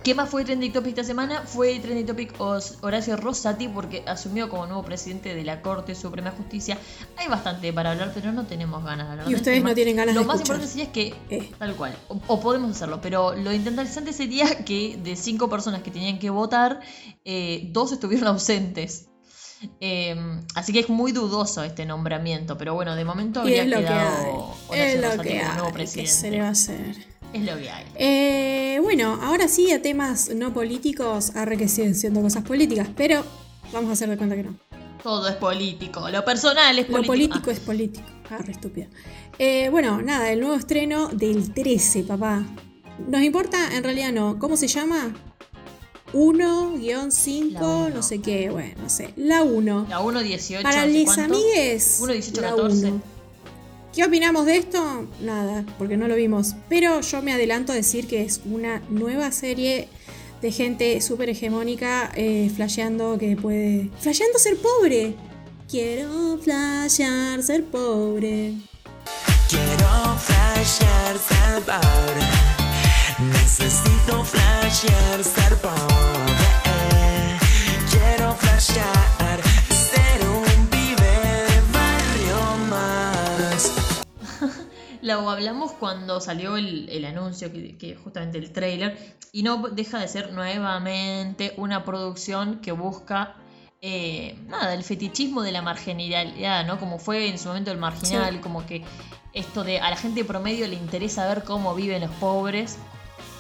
¿Qué 0.08 0.16
más 0.16 0.30
fue 0.30 0.46
trending 0.46 0.72
topic 0.72 0.92
esta 0.92 1.04
semana? 1.04 1.42
Fue 1.42 1.80
trending 1.80 2.06
topic 2.06 2.34
Horacio 2.40 3.18
Rosati 3.18 3.68
porque 3.68 4.06
asumió 4.08 4.48
como 4.48 4.66
nuevo 4.66 4.82
presidente 4.82 5.36
de 5.36 5.44
la 5.44 5.62
Corte 5.62 5.96
Suprema 5.96 6.32
de 6.32 6.38
Justicia. 6.38 6.78
Hay 7.18 7.28
bastante 7.28 7.74
para 7.74 7.92
hablar, 7.92 8.14
pero 8.14 8.32
no 8.32 8.46
tenemos 8.46 8.86
ganas 8.86 9.08
de 9.08 9.12
hablar. 9.12 9.28
Y 9.28 9.32
del 9.32 9.36
ustedes 9.36 9.62
no 9.62 9.76
tienen 9.76 9.98
ganas 9.98 10.16
Lo 10.16 10.22
de 10.22 10.28
más 10.28 10.36
escuchar. 10.38 10.56
importante 10.62 10.72
sería 10.80 10.94
que 10.94 11.14
Eh. 11.30 11.52
Tal 11.60 11.76
cual. 11.76 11.94
O, 12.08 12.22
o 12.28 12.40
podemos 12.40 12.72
hacerlo, 12.72 13.02
pero 13.02 13.36
lo 13.36 13.52
interesante 13.52 14.14
sería 14.14 14.64
que 14.64 14.98
de 15.04 15.18
cinco 15.18 15.50
personas 15.50 15.84
que 15.84 15.92
tenían 15.92 16.20
que 16.20 16.30
votar, 16.30 16.80
eh, 17.26 17.68
dos 17.74 17.92
estuvieron 17.92 18.28
ausentes. 18.30 19.10
Eh, 19.82 20.16
así 20.56 20.72
que 20.72 20.80
es 20.80 20.88
muy 20.88 21.12
dudoso 21.12 21.64
este 21.64 21.86
nombramiento, 21.86 22.58
pero 22.58 22.76
bueno, 22.76 22.96
de 22.96 23.04
momento 23.04 23.42
habría 23.42 23.64
es 23.64 23.70
que 23.80 23.84
quedado 23.84 24.56
hay. 24.72 24.80
Horacio 24.80 24.96
Es 24.96 25.02
lo 25.02 25.08
Rosati 25.10 25.24
que 25.24 25.40
como 25.40 25.52
nuevo 25.52 25.66
hay. 25.66 25.72
¿Qué 25.72 25.74
presidente. 25.74 26.12
se 26.14 26.32
le 26.32 26.40
va 26.40 26.48
a 26.48 26.52
hacer? 26.52 27.17
Es 27.34 27.44
lo 27.44 27.58
que 27.58 27.70
hay. 27.70 27.86
Eh, 27.96 28.80
bueno, 28.82 29.20
ahora 29.22 29.48
sí 29.48 29.72
a 29.72 29.82
temas 29.82 30.30
no 30.34 30.54
políticos, 30.54 31.36
arre 31.36 31.58
que 31.58 31.68
siguen 31.68 31.94
siendo 31.96 32.22
cosas 32.22 32.44
políticas, 32.44 32.88
pero 32.96 33.24
vamos 33.74 33.90
a 33.90 33.94
hacer 33.94 34.10
de 34.10 34.18
cuenta 34.18 34.36
que 34.36 34.44
no. 34.44 34.56
Todo 35.04 35.28
es 35.28 35.36
político, 35.36 36.10
lo 36.10 36.24
personal 36.26 36.78
es 36.80 36.88
Lo 36.90 36.96
político. 37.04 37.08
político 37.14 37.52
es 37.52 37.60
político. 37.60 38.08
Ah, 38.30 38.38
re 38.40 38.52
estúpida. 38.52 38.88
Eh, 39.40 39.70
bueno, 39.70 40.02
nada, 40.02 40.32
el 40.32 40.40
nuevo 40.42 40.56
estreno 40.56 41.08
del 41.10 41.54
13, 41.54 42.04
papá. 42.04 42.44
¿Nos 43.08 43.22
importa? 43.22 43.76
En 43.76 43.84
realidad 43.84 44.12
no. 44.12 44.40
¿Cómo 44.40 44.58
se 44.58 44.68
llama? 44.68 45.14
1-5, 46.14 47.52
La 47.54 47.62
uno. 47.62 47.90
no 47.90 48.02
sé 48.02 48.20
qué, 48.22 48.50
bueno, 48.50 48.74
no 48.82 48.90
sé. 48.90 49.14
La 49.16 49.44
1. 49.44 49.86
La 49.90 50.00
1, 50.00 50.20
18, 50.22 50.64
Para 50.64 50.84
cuánto. 51.06 51.22
amigues. 51.24 52.00
1, 52.02 52.14
18, 52.14 52.42
la 52.42 52.50
14. 52.50 52.88
uno. 52.88 53.02
¿Qué 53.98 54.06
opinamos 54.06 54.46
de 54.46 54.58
esto? 54.58 55.08
Nada, 55.22 55.66
porque 55.80 55.98
no 55.98 56.08
lo 56.08 56.16
vimos. 56.16 56.54
Pero 56.70 57.02
yo 57.02 57.24
me 57.24 57.34
adelanto 57.34 57.72
a 57.72 57.76
decir 57.76 58.06
que 58.06 58.22
es 58.22 58.42
una 58.46 58.80
nueva 58.92 59.32
serie 59.32 59.88
de 60.40 60.52
gente 60.52 61.02
súper 61.02 61.30
hegemónica 61.30 62.12
eh, 62.14 62.52
flasheando 62.56 63.18
que 63.18 63.36
puede. 63.36 63.90
¡Flasheando 64.00 64.38
ser 64.38 64.58
pobre! 64.58 65.16
Quiero 65.68 66.38
flashear 66.38 67.42
ser 67.42 67.64
pobre. 67.64 68.54
Quiero 69.50 70.16
flashear 70.20 71.18
ser 71.18 71.64
pobre. 71.64 72.22
Necesito 73.34 74.24
flashear 74.24 75.24
ser 75.24 75.56
pobre. 75.58 75.74
Quiero 77.90 78.36
flashear 78.36 79.17
Lo 85.08 85.30
hablamos 85.30 85.72
cuando 85.74 86.20
salió 86.20 86.58
el, 86.58 86.90
el 86.90 87.06
anuncio, 87.06 87.52
que, 87.52 87.78
que 87.78 87.96
justamente 87.96 88.38
el 88.38 88.52
trailer, 88.52 88.98
y 89.32 89.44
no 89.44 89.58
deja 89.70 90.00
de 90.00 90.08
ser 90.08 90.34
nuevamente 90.34 91.54
una 91.58 91.84
producción 91.86 92.60
que 92.60 92.72
busca 92.74 93.36
eh, 93.82 94.36
nada, 94.48 94.74
el 94.74 94.84
fetichismo 94.84 95.42
de 95.44 95.52
la 95.52 95.62
marginalidad, 95.62 96.66
¿no? 96.66 96.80
Como 96.80 96.98
fue 97.00 97.28
en 97.30 97.38
su 97.38 97.48
momento 97.48 97.72
el 97.72 97.78
marginal, 97.78 98.34
Sí. 98.36 98.40
como 98.40 98.66
que 98.66 98.84
esto 99.34 99.64
de 99.64 99.80
a 99.80 99.90
la 99.92 99.96
gente 99.96 100.26
promedio 100.26 100.68
le 100.68 100.76
interesa 100.76 101.28
ver 101.28 101.44
cómo 101.44 101.76
viven 101.76 102.02
los 102.02 102.12
pobres. 102.20 102.78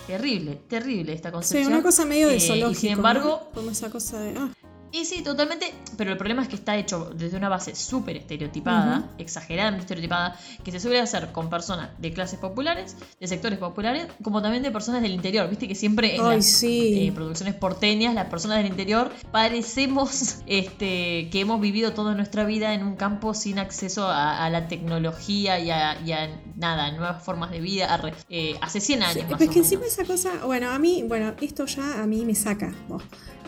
Terrible, 0.05 0.55
terrible 0.69 1.11
esta 1.13 1.29
Sí, 1.29 1.33
concepción. 1.33 1.73
una 1.73 1.83
cosa 1.83 2.05
medio 2.05 2.29
de 2.29 2.37
Eh, 2.37 2.39
zoológico. 2.39 2.71
Y 2.71 2.75
sin 2.75 2.91
embargo, 2.91 3.41
¿no? 3.45 3.51
Como 3.51 3.71
esa 3.71 3.89
cosa 3.89 4.19
de. 4.21 4.35
ah, 4.37 4.49
y 4.91 5.05
sí, 5.05 5.21
totalmente, 5.23 5.73
pero 5.97 6.11
el 6.11 6.17
problema 6.17 6.41
es 6.41 6.47
que 6.47 6.55
está 6.55 6.75
hecho 6.77 7.11
desde 7.15 7.37
una 7.37 7.49
base 7.49 7.75
súper 7.75 8.17
estereotipada, 8.17 8.99
Ujú. 8.99 9.07
exageradamente 9.17 9.83
estereotipada, 9.83 10.37
que 10.63 10.71
se 10.71 10.79
suele 10.79 10.99
hacer 10.99 11.31
con 11.31 11.49
personas 11.49 11.89
de 11.99 12.13
clases 12.13 12.39
populares, 12.39 12.95
de 13.19 13.27
sectores 13.27 13.59
populares, 13.59 14.07
como 14.23 14.41
también 14.41 14.63
de 14.63 14.71
personas 14.71 15.01
del 15.01 15.11
interior. 15.11 15.49
Viste 15.49 15.67
que 15.67 15.75
siempre 15.75 16.15
en 16.15 16.25
Ay, 16.25 16.37
las 16.37 16.45
sí. 16.45 17.07
eh, 17.07 17.11
producciones 17.11 17.55
porteñas, 17.55 18.13
las 18.13 18.27
personas 18.27 18.57
del 18.57 18.67
interior, 18.67 19.11
parecemos 19.31 20.37
este, 20.47 21.29
que 21.31 21.39
hemos 21.41 21.59
vivido 21.61 21.93
toda 21.93 22.13
nuestra 22.15 22.45
vida 22.45 22.73
en 22.73 22.83
un 22.83 22.95
campo 22.95 23.33
sin 23.33 23.59
acceso 23.59 24.07
a, 24.07 24.45
a 24.45 24.49
la 24.49 24.67
tecnología 24.67 25.59
y 25.59 25.69
a, 25.71 25.99
y 26.01 26.11
a 26.11 26.41
nada, 26.55 26.91
nuevas 26.91 27.23
formas 27.23 27.51
de 27.51 27.61
vida. 27.61 27.99
Eh, 28.29 28.55
hace 28.61 28.79
100 28.79 29.03
años. 29.03 29.13
Sí, 29.13 29.19
más 29.21 29.37
pero 29.37 29.43
es 29.43 29.49
o 29.49 29.53
que 29.53 29.59
encima 29.59 29.85
esa 29.85 30.03
cosa, 30.05 30.45
bueno, 30.45 30.69
a 30.69 30.79
mí, 30.79 31.03
bueno, 31.07 31.33
esto 31.41 31.65
ya 31.65 32.01
a 32.01 32.07
mí 32.07 32.25
me 32.25 32.35
saca. 32.35 32.73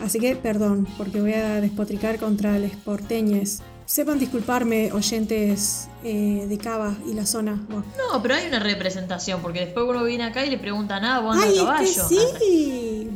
Así 0.02 0.18
que 0.18 0.34
perdón, 0.36 0.86
porque 0.96 1.20
voy 1.20 1.29
a 1.36 1.60
despotricar 1.60 2.18
contra 2.18 2.58
los 2.58 2.72
porteñes. 2.72 3.60
Sepan 3.86 4.18
disculparme, 4.20 4.92
oyentes 4.92 5.88
eh, 6.04 6.46
de 6.48 6.58
Cava 6.58 6.96
y 7.08 7.14
la 7.14 7.26
zona. 7.26 7.60
No, 7.68 8.22
pero 8.22 8.34
hay 8.36 8.46
una 8.46 8.60
representación, 8.60 9.42
porque 9.42 9.60
después 9.60 9.84
uno 9.88 10.04
viene 10.04 10.24
acá 10.24 10.46
y 10.46 10.50
le 10.50 10.58
preguntan, 10.58 11.04
ah, 11.04 11.18
vos 11.20 11.34
andas 11.36 11.58
a 11.58 11.64
caballo. 11.64 11.84
es 11.88 11.96
que 11.98 12.02
sí. 12.08 13.08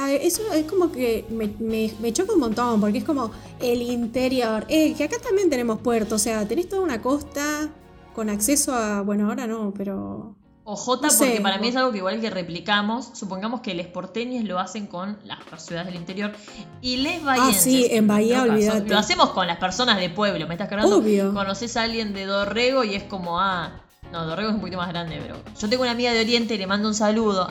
Ay, 0.00 0.18
Eso 0.22 0.50
es 0.54 0.64
como 0.64 0.90
que 0.90 1.26
me, 1.28 1.48
me- 1.58 1.92
me 2.00 2.12
choca 2.14 2.32
un 2.32 2.40
montón, 2.40 2.80
porque 2.80 2.98
es 2.98 3.04
como 3.04 3.30
el 3.60 3.82
interior. 3.82 4.64
Eh, 4.68 4.94
que 4.94 5.04
acá 5.04 5.16
también 5.22 5.50
tenemos 5.50 5.80
puerto, 5.80 6.14
o 6.14 6.18
sea, 6.18 6.48
tenés 6.48 6.68
toda 6.70 6.80
una 6.82 7.02
costa 7.02 7.68
con 8.14 8.30
acceso 8.30 8.74
a, 8.74 9.02
bueno, 9.02 9.28
ahora 9.28 9.46
no, 9.46 9.74
pero... 9.76 10.34
O 10.64 10.76
J, 10.76 11.02
No 11.02 11.10
sé, 11.10 11.24
porque 11.24 11.40
para 11.40 11.58
mí 11.58 11.68
es 11.68 11.76
algo 11.76 11.90
que 11.90 11.98
igual 11.98 12.20
que 12.20 12.30
replicamos. 12.30 13.10
Supongamos 13.14 13.62
que 13.62 13.74
los 13.74 13.86
porteños 13.86 14.44
lo 14.44 14.60
hacen 14.60 14.86
con 14.86 15.18
las 15.24 15.66
ciudades 15.66 15.88
del 15.88 15.96
interior. 15.96 16.32
Y 16.80 16.98
les 16.98 17.22
bahienses. 17.24 17.56
Ah, 17.56 17.60
sí, 17.60 17.86
en 17.90 18.06
Bahía, 18.06 18.42
olvídate. 18.42 18.88
Lo 18.88 18.98
hacemos 18.98 19.30
con 19.30 19.46
las 19.48 19.56
personas 19.58 19.98
de 19.98 20.08
pueblo, 20.08 20.46
¿me 20.46 20.54
estás 20.54 20.68
cargando? 20.68 20.98
Obvio. 20.98 21.34
Conoces 21.34 21.76
a 21.76 21.82
alguien 21.82 22.12
de 22.12 22.26
Dorrego 22.26 22.84
y 22.84 22.94
es 22.94 23.02
como, 23.02 23.40
ah. 23.40 23.80
No, 24.12 24.26
Dorrego 24.26 24.50
es 24.50 24.54
un 24.54 24.60
poquito 24.60 24.76
más 24.76 24.88
grande, 24.88 25.18
pero. 25.20 25.42
Yo 25.58 25.68
tengo 25.68 25.82
una 25.82 25.92
amiga 25.92 26.12
de 26.12 26.20
Oriente 26.20 26.54
y 26.54 26.58
le 26.58 26.66
mando 26.66 26.86
un 26.86 26.94
saludo. 26.94 27.48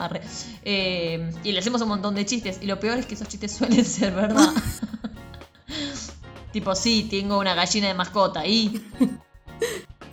Eh, 0.64 1.30
y 1.42 1.52
le 1.52 1.58
hacemos 1.58 1.82
un 1.82 1.88
montón 1.88 2.14
de 2.14 2.24
chistes. 2.24 2.60
Y 2.62 2.66
lo 2.66 2.78
peor 2.80 2.98
es 2.98 3.06
que 3.06 3.14
esos 3.14 3.28
chistes 3.28 3.52
suelen 3.58 3.84
ser 3.84 4.14
verdad. 4.14 4.48
tipo, 6.52 6.74
sí, 6.74 7.08
tengo 7.10 7.38
una 7.38 7.54
gallina 7.54 7.88
de 7.88 7.94
mascota. 7.94 8.46
Y. 8.46 8.80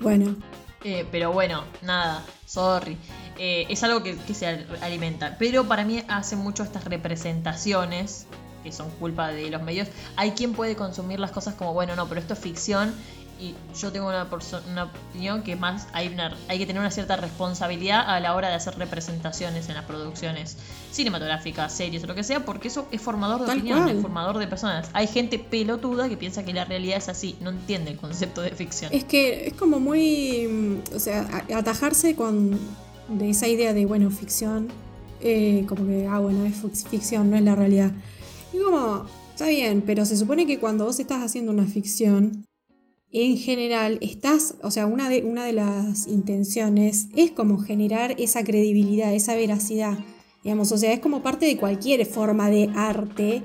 Bueno, 0.02 0.38
Eh, 0.86 1.06
pero 1.12 1.34
bueno, 1.34 1.66
nada, 1.82 2.24
sorry. 2.50 2.98
Eh, 3.38 3.68
es 3.70 3.84
algo 3.84 4.02
que, 4.04 4.18
que 4.18 4.34
se 4.34 4.48
al- 4.48 4.68
alimenta. 4.82 5.36
Pero 5.38 5.68
para 5.68 5.86
mí 5.86 6.04
hace 6.08 6.36
mucho 6.36 6.64
estas 6.64 6.84
representaciones, 6.86 8.26
que 8.64 8.72
son 8.72 8.90
culpa 8.92 9.30
de 9.30 9.50
los 9.50 9.62
medios. 9.62 9.88
Hay 10.18 10.32
quien 10.32 10.54
puede 10.54 10.76
consumir 10.76 11.20
las 11.20 11.32
cosas 11.32 11.54
como, 11.56 11.74
bueno, 11.74 11.96
no, 11.96 12.08
pero 12.10 12.20
esto 12.20 12.34
es 12.34 12.40
ficción. 12.40 12.94
Y 13.42 13.56
yo 13.80 13.90
tengo 13.92 14.08
una, 14.10 14.28
una 14.70 14.84
opinión 14.84 15.44
que 15.44 15.56
más 15.56 15.88
hay, 15.94 16.10
una, 16.10 16.36
hay 16.50 16.58
que 16.60 16.66
tener 16.66 16.82
una 16.82 16.92
cierta 16.92 17.16
responsabilidad 17.16 18.02
a 18.06 18.20
la 18.20 18.36
hora 18.36 18.50
de 18.50 18.56
hacer 18.56 18.78
representaciones 18.78 19.70
en 19.70 19.76
las 19.76 19.86
producciones 19.86 20.58
cinematográficas, 20.92 21.72
series 21.72 22.04
o 22.04 22.08
lo 22.08 22.16
que 22.16 22.24
sea, 22.24 22.44
porque 22.44 22.68
eso 22.68 22.88
es 22.92 23.02
formador 23.02 23.42
de 23.42 23.46
Tal 23.48 23.58
opinión, 23.60 23.84
cual. 23.84 23.96
es 23.96 24.02
formador 24.02 24.38
de 24.40 24.48
personas. 24.48 24.90
Hay 24.94 25.08
gente 25.08 25.40
pelotuda 25.40 26.10
que 26.10 26.18
piensa 26.18 26.44
que 26.44 26.52
la 26.54 26.66
realidad 26.66 26.98
es 26.98 27.08
así, 27.08 27.38
no 27.40 27.52
entiende 27.52 27.92
el 27.92 27.98
concepto 27.98 28.42
de 28.42 28.52
ficción. 28.52 28.92
Es 28.94 29.06
que 29.06 29.48
es 29.48 29.54
como 29.54 29.80
muy. 29.80 30.48
mm, 30.92 30.96
O 30.96 31.00
sea, 31.00 31.46
atajarse 31.56 32.16
con. 32.16 32.60
de 33.08 33.30
esa 33.30 33.48
idea 33.48 33.74
de, 33.74 33.86
bueno, 33.86 34.12
ficción. 34.12 34.68
eh, 35.22 35.66
como 35.68 35.86
que, 35.88 36.08
ah, 36.08 36.20
bueno, 36.20 36.46
es 36.46 36.56
ficción, 36.90 37.30
no 37.30 37.38
es 37.38 37.44
la 37.44 37.56
realidad. 37.56 37.92
Y 38.54 38.58
como, 38.64 39.06
está 39.34 39.48
bien, 39.48 39.82
pero 39.86 40.06
se 40.06 40.18
supone 40.18 40.46
que 40.46 40.60
cuando 40.60 40.86
vos 40.86 41.00
estás 41.00 41.24
haciendo 41.24 41.52
una 41.52 41.66
ficción, 41.66 42.46
en 43.12 43.38
general, 43.38 43.98
estás. 44.02 44.56
O 44.62 44.72
sea, 44.72 44.86
una 44.86 45.10
de, 45.10 45.24
una 45.24 45.46
de 45.46 45.54
las 45.54 46.08
intenciones 46.08 47.08
es 47.16 47.32
como 47.32 47.60
generar 47.60 48.16
esa 48.20 48.44
credibilidad, 48.44 49.14
esa 49.14 49.36
veracidad. 49.36 49.98
Digamos, 50.44 50.72
o 50.72 50.78
sea, 50.78 50.94
es 50.94 51.00
como 51.00 51.22
parte 51.22 51.46
de 51.46 51.58
cualquier 51.58 52.06
forma 52.06 52.50
de 52.50 52.70
arte 52.76 53.44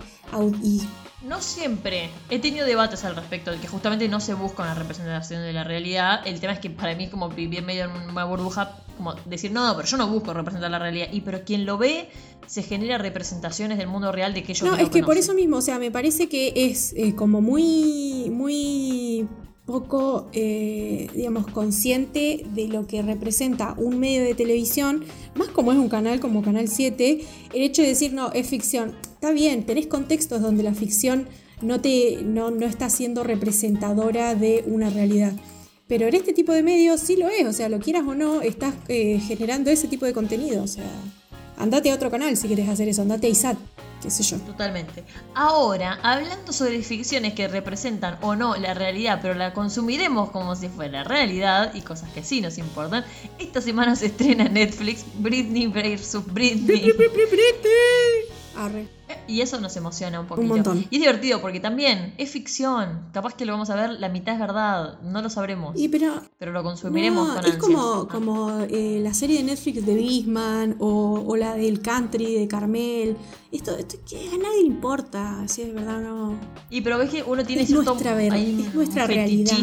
y 0.63 0.83
No 1.27 1.41
siempre. 1.41 2.11
He 2.31 2.39
tenido 2.39 2.67
debates 2.67 3.05
al 3.05 3.17
respecto 3.17 3.51
de 3.51 3.59
que 3.59 3.67
justamente 3.67 4.09
no 4.09 4.21
se 4.21 4.35
busca 4.35 4.63
una 4.63 4.75
representación 4.75 5.43
de 5.43 5.53
la 5.53 5.65
realidad. 5.65 6.21
El 6.25 6.39
tema 6.39 6.53
es 6.53 6.61
que 6.61 6.71
para 6.71 6.95
mí 6.95 7.05
es 7.05 7.11
como 7.11 7.31
vivir 7.31 7.63
medio 7.63 7.87
en 7.87 8.11
una 8.11 8.25
burbuja, 8.25 8.79
como 8.97 9.15
decir, 9.25 9.51
no, 9.51 9.67
no, 9.67 9.75
pero 9.75 9.89
yo 9.89 9.97
no 9.97 10.07
busco 10.07 10.35
representar 10.35 10.71
la 10.71 10.79
realidad. 10.79 11.09
Y 11.11 11.23
pero 11.23 11.43
quien 11.45 11.67
lo 11.67 11.79
ve, 11.79 12.11
se 12.47 12.63
genera 12.63 12.99
representaciones 12.99 13.79
del 13.79 13.89
mundo 13.89 14.13
real 14.13 14.35
de 14.35 14.45
que 14.45 14.53
ellos 14.53 14.69
No, 14.69 14.77
no 14.77 14.83
es 14.83 14.91
que 14.91 15.03
por 15.03 15.17
eso 15.17 15.35
mismo, 15.35 15.57
o 15.57 15.63
sea, 15.63 15.81
me 15.81 15.91
parece 15.91 16.29
que 16.29 16.53
es 16.55 16.93
eh, 16.97 17.17
como 17.17 17.41
muy, 17.41 18.31
muy 18.31 19.27
poco, 19.67 20.29
eh, 20.33 21.09
digamos, 21.15 21.47
consciente 21.47 22.45
de 22.55 22.69
lo 22.69 22.87
que 22.87 23.03
representa 23.03 23.75
un 23.79 23.99
medio 23.99 24.23
de 24.23 24.35
televisión, 24.35 25.05
más 25.35 25.49
como 25.49 25.73
es 25.73 25.79
un 25.79 25.89
canal 25.89 26.21
como 26.21 26.43
Canal 26.43 26.69
7, 26.69 27.21
el 27.53 27.63
hecho 27.63 27.83
de 27.83 27.89
decir, 27.89 28.13
no, 28.13 28.31
es 28.33 28.47
ficción. 28.47 28.95
Está 29.15 29.33
bien, 29.33 29.65
tenés 29.65 29.87
contextos 29.87 30.43
donde 30.43 30.63
la 30.63 30.75
ficción 30.75 31.29
no, 31.63 31.81
te, 31.81 32.19
no, 32.23 32.51
no 32.51 32.67
está 32.67 32.91
siendo 32.91 33.25
representadora 33.25 34.35
de 34.35 34.65
una 34.67 34.91
realidad. 34.91 35.33
Pero 35.87 36.07
en 36.09 36.15
este 36.15 36.33
tipo 36.33 36.53
de 36.53 36.63
medios 36.63 37.01
sí 37.01 37.17
lo 37.17 37.29
es, 37.29 37.47
o 37.47 37.53
sea, 37.53 37.69
lo 37.69 37.79
quieras 37.79 38.05
o 38.07 38.15
no, 38.15 38.43
estás 38.43 38.75
eh, 38.89 39.19
generando 39.21 39.71
ese 39.71 39.89
tipo 39.89 40.07
de 40.07 40.13
contenido, 40.13 40.63
o 40.63 40.67
sea, 40.67 40.91
andate 41.57 41.91
a 41.91 41.95
otro 41.95 42.11
canal 42.11 42.37
si 42.37 42.47
quieres 42.47 42.69
hacer 42.69 42.89
eso, 42.89 43.03
andate 43.03 43.27
a 43.27 43.31
ISAT. 43.31 43.57
qué 44.03 44.11
sé 44.11 44.23
yo. 44.23 44.39
Totalmente. 44.39 45.05
Ahora, 45.35 45.99
hablando 46.03 46.53
sobre 46.53 46.83
ficciones 46.83 47.35
que 47.35 47.49
representan 47.49 48.19
o 48.21 48.37
no 48.37 48.57
la 48.57 48.75
realidad, 48.75 49.19
pero 49.23 49.35
la 49.35 49.53
consumiremos 49.55 50.31
como 50.31 50.57
si 50.57 50.69
fuera 50.69 51.05
realidad 51.05 51.75
y 51.75 51.81
cosas 51.81 52.11
que 52.11 52.23
sí 52.23 52.41
nos 52.41 52.59
importan, 52.59 53.05
esta 53.39 53.61
semana 53.61 53.97
se 53.97 54.07
estrena 54.07 54.47
en 54.47 54.55
Netflix 54.55 55.05
Britney 55.19 55.67
vs. 55.69 56.19
Britney. 56.27 56.93
Arre. 58.57 58.89
Y 59.29 59.41
eso 59.41 59.61
nos 59.61 59.77
emociona 59.77 60.21
un 60.21 60.27
poquito. 60.27 60.47
montón. 60.49 60.79
Y 60.91 60.97
es 60.97 61.01
divertido 61.03 61.41
porque 61.41 61.61
también 61.61 62.15
es 62.19 62.31
ficción. 62.31 63.09
Capaz 63.13 63.35
que 63.35 63.45
lo 63.45 63.53
vamos 63.53 63.71
a 63.71 63.75
ver, 63.75 63.91
la 63.91 64.09
mitad 64.09 64.35
es 64.35 64.41
verdad, 64.41 65.01
no 65.03 65.23
lo 65.23 65.29
sabremos. 65.31 65.77
Y 65.79 65.89
pero 65.89 66.15
Pero 66.39 66.53
lo 66.53 66.63
consumiremos 66.63 67.29
no, 67.29 67.35
con 67.35 67.45
es 67.47 67.57
como, 67.57 67.81
Ah. 67.81 68.09
como 68.11 68.61
eh, 68.69 69.01
la 69.03 69.13
serie 69.15 69.39
de 69.39 69.45
Netflix 69.45 69.85
de 69.85 69.95
Bisman 69.95 70.77
o, 70.79 71.25
o 71.27 71.37
la 71.37 71.55
del 71.55 71.81
country 71.81 72.35
de 72.35 72.49
Carmel. 72.49 73.17
Esto, 73.53 73.77
esto 73.77 73.97
que 74.09 74.29
a 74.29 74.39
nadie 74.39 74.63
le 74.63 74.67
importa, 74.69 75.47
si 75.49 75.63
es 75.63 75.75
verdad 75.75 75.99
o 75.99 76.01
no. 76.01 76.39
Y 76.71 76.81
pero 76.81 76.99
ves 76.99 77.11
que 77.11 77.23
uno 77.23 77.45
tiene 77.45 77.63
Es 77.63 77.69
cierto 77.69 77.91
nuestra 77.93 78.15
ver- 78.15 78.33
hay 78.33 78.61
es 78.67 78.75
nuestra 78.75 79.03
un 79.05 79.09
realidad. 79.09 79.57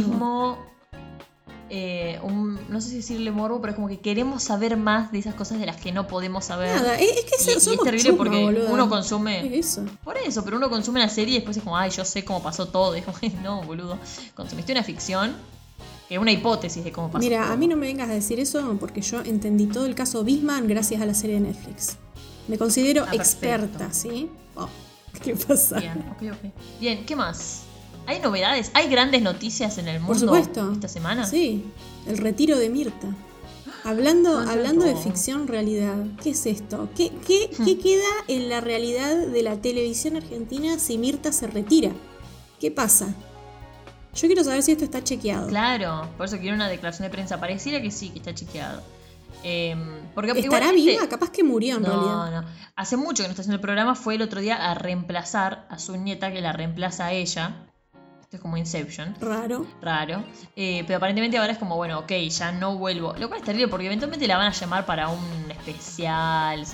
Eh, 1.74 2.20
un- 2.24 2.60
no 2.68 2.82
sé 2.82 2.90
si 2.90 2.96
decirle 2.98 3.32
morbo, 3.32 3.62
pero 3.62 3.72
es 3.72 3.76
como 3.76 3.88
que 3.88 4.00
queremos 4.00 4.44
saber 4.44 4.76
más 4.76 5.12
de 5.14 5.20
esas 5.20 5.36
cosas 5.36 5.58
de 5.58 5.66
las 5.66 5.78
que 5.78 5.94
no 5.94 6.06
podemos 6.06 6.44
saber. 6.44 6.76
Nada, 6.76 6.96
es, 7.00 7.10
es 7.10 7.24
que 7.24 7.44
Y- 7.44 7.48
y 7.50 7.74
es 7.74 7.80
terrible 7.82 8.14
porque 8.14 8.44
boluda. 8.44 8.72
uno 8.74 8.90
consume- 8.90 9.46
Es 9.46 9.68
eso. 9.78 9.86
Por 10.04 10.18
eso, 10.18 10.44
pero 10.44 10.58
uno 10.58 10.70
consume 10.70 11.00
la 11.00 11.08
serie 11.08 11.36
y 11.36 11.38
después 11.38 11.56
es 11.56 11.64
como, 11.64 11.78
ay, 11.78 11.90
yo 11.92 12.04
sé 12.04 12.26
cómo 12.26 12.44
pasó 12.44 12.68
todo. 12.68 12.94
Es 12.96 13.06
como, 13.06 13.18
no, 13.42 13.62
boludo. 13.64 13.98
Consumiste 14.36 14.74
una 14.74 14.84
ficción 14.84 15.34
que 16.10 16.16
es 16.16 16.22
una 16.22 16.32
hipótesis 16.34 16.84
de 16.84 16.92
cómo 16.92 17.10
pasó 17.10 17.24
Mira, 17.24 17.44
todo. 17.44 17.54
a 17.54 17.56
mí 17.56 17.68
no 17.70 17.78
me 17.78 17.88
vengas 17.88 18.10
a 18.10 18.14
decir 18.14 18.42
eso 18.42 18.76
porque 18.78 19.00
yo 19.02 19.22
entendí 19.22 19.68
todo 19.68 19.86
el 19.86 19.96
caso 19.96 20.26
Bisman 20.26 20.68
gracias 20.68 21.02
a 21.02 21.06
la 21.06 21.14
serie 21.14 21.36
de 21.36 21.42
Netflix. 21.48 21.96
Me 22.50 22.58
considero 22.58 23.06
Ah, 23.08 23.16
experta, 23.16 23.94
¿sí? 23.94 24.30
Oh, 24.56 24.68
¿Qué 25.24 25.36
pasa? 25.38 25.80
Bien, 25.80 26.04
ok, 26.12 26.34
ok. 26.34 26.52
Bien, 26.82 27.06
¿qué 27.06 27.16
más? 27.16 27.62
¿Hay 28.12 28.20
novedades? 28.20 28.72
¿Hay 28.74 28.90
grandes 28.90 29.22
noticias 29.22 29.78
en 29.78 29.88
el 29.88 30.00
mundo 30.02 30.08
Por 30.14 30.20
supuesto. 30.20 30.70
esta 30.74 30.90
semana? 30.90 31.26
Sí, 31.26 31.64
el 32.08 32.18
retiro 32.18 32.58
de 32.60 32.70
Mirta. 32.70 33.08
Hablando, 33.86 34.38
hablando 34.38 34.84
de 34.84 34.98
ficción 34.98 35.48
realidad, 35.48 35.96
¿qué 36.22 36.32
es 36.32 36.46
esto? 36.46 36.90
¿Qué, 36.96 37.10
qué, 37.26 37.50
Hmm. 37.58 37.64
qué 37.66 37.80
queda 37.80 38.04
en 38.28 38.50
la 38.50 38.60
realidad 38.60 39.16
de 39.16 39.42
la 39.44 39.56
televisión 39.62 40.18
argentina 40.18 40.78
si 40.78 40.98
Mirta 40.98 41.32
se 41.32 41.48
retira? 41.48 41.92
¿Qué 42.60 42.70
pasa? 42.70 43.08
Yo 44.14 44.28
quiero 44.28 44.44
saber 44.44 44.62
si 44.62 44.74
esto 44.74 44.84
está 44.84 45.02
chequeado. 45.02 45.48
Claro, 45.48 46.10
por 46.18 46.26
eso 46.26 46.38
quiero 46.38 46.56
una 46.56 46.68
declaración 46.68 47.06
de 47.08 47.12
prensa. 47.12 47.40
Pareciera 47.40 47.82
que 47.82 47.92
sí, 47.92 48.10
que 48.10 48.20
está 48.20 48.36
chequeado. 48.36 48.84
Eh, 49.46 49.74
porque 50.14 50.32
¿Estará 50.32 50.74
viva? 50.74 51.08
Capaz 51.08 51.30
que 51.32 51.46
murió 51.46 51.78
en 51.78 51.84
No, 51.84 51.90
realidad. 51.90 52.42
no. 52.42 52.48
Hace 52.76 52.98
mucho 52.98 53.24
que 53.24 53.30
no 53.30 53.32
está 53.32 53.42
haciendo 53.42 53.56
el 53.56 53.62
programa. 53.62 53.96
Fue 53.96 54.16
el 54.16 54.22
otro 54.22 54.42
día 54.42 54.58
a 54.70 54.74
reemplazar 54.76 55.66
a 55.70 55.80
su 55.80 55.96
nieta, 55.96 56.34
que 56.34 56.42
la 56.42 56.52
reemplaza 56.52 57.06
a 57.06 57.14
ella. 57.14 57.56
Esto 58.32 58.38
es 58.38 58.44
como 58.44 58.56
Inception. 58.56 59.14
Raro. 59.20 59.68
Raro. 59.82 60.24
Eh, 60.56 60.86
pero 60.88 60.96
aparentemente 60.96 61.38
ahora 61.38 61.52
es 61.52 61.58
como, 61.58 61.76
bueno, 61.76 62.00
ok, 62.00 62.14
ya 62.30 62.54
no 62.54 62.78
vuelvo. 62.78 63.14
Lo 63.20 63.28
cual 63.28 63.42
es 63.42 63.46
terrible 63.46 63.68
porque 63.68 63.88
eventualmente 63.88 64.26
la 64.26 64.38
van 64.38 64.48
a 64.48 64.52
llamar 64.54 64.86
para 64.86 65.10
un 65.10 65.52
especial. 65.52 66.66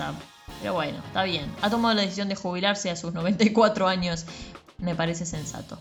pero 0.62 0.76
bueno, 0.76 1.00
está 1.08 1.24
bien. 1.24 1.52
Ha 1.64 1.72
tomado 1.72 1.96
la 1.96 2.02
decisión 2.04 2.30
de 2.30 2.36
jubilarse 2.36 2.92
a 2.92 2.96
sus 2.96 3.12
94 3.12 3.88
años. 3.88 4.28
Me 4.78 4.94
parece 4.94 5.26
sensato. 5.26 5.80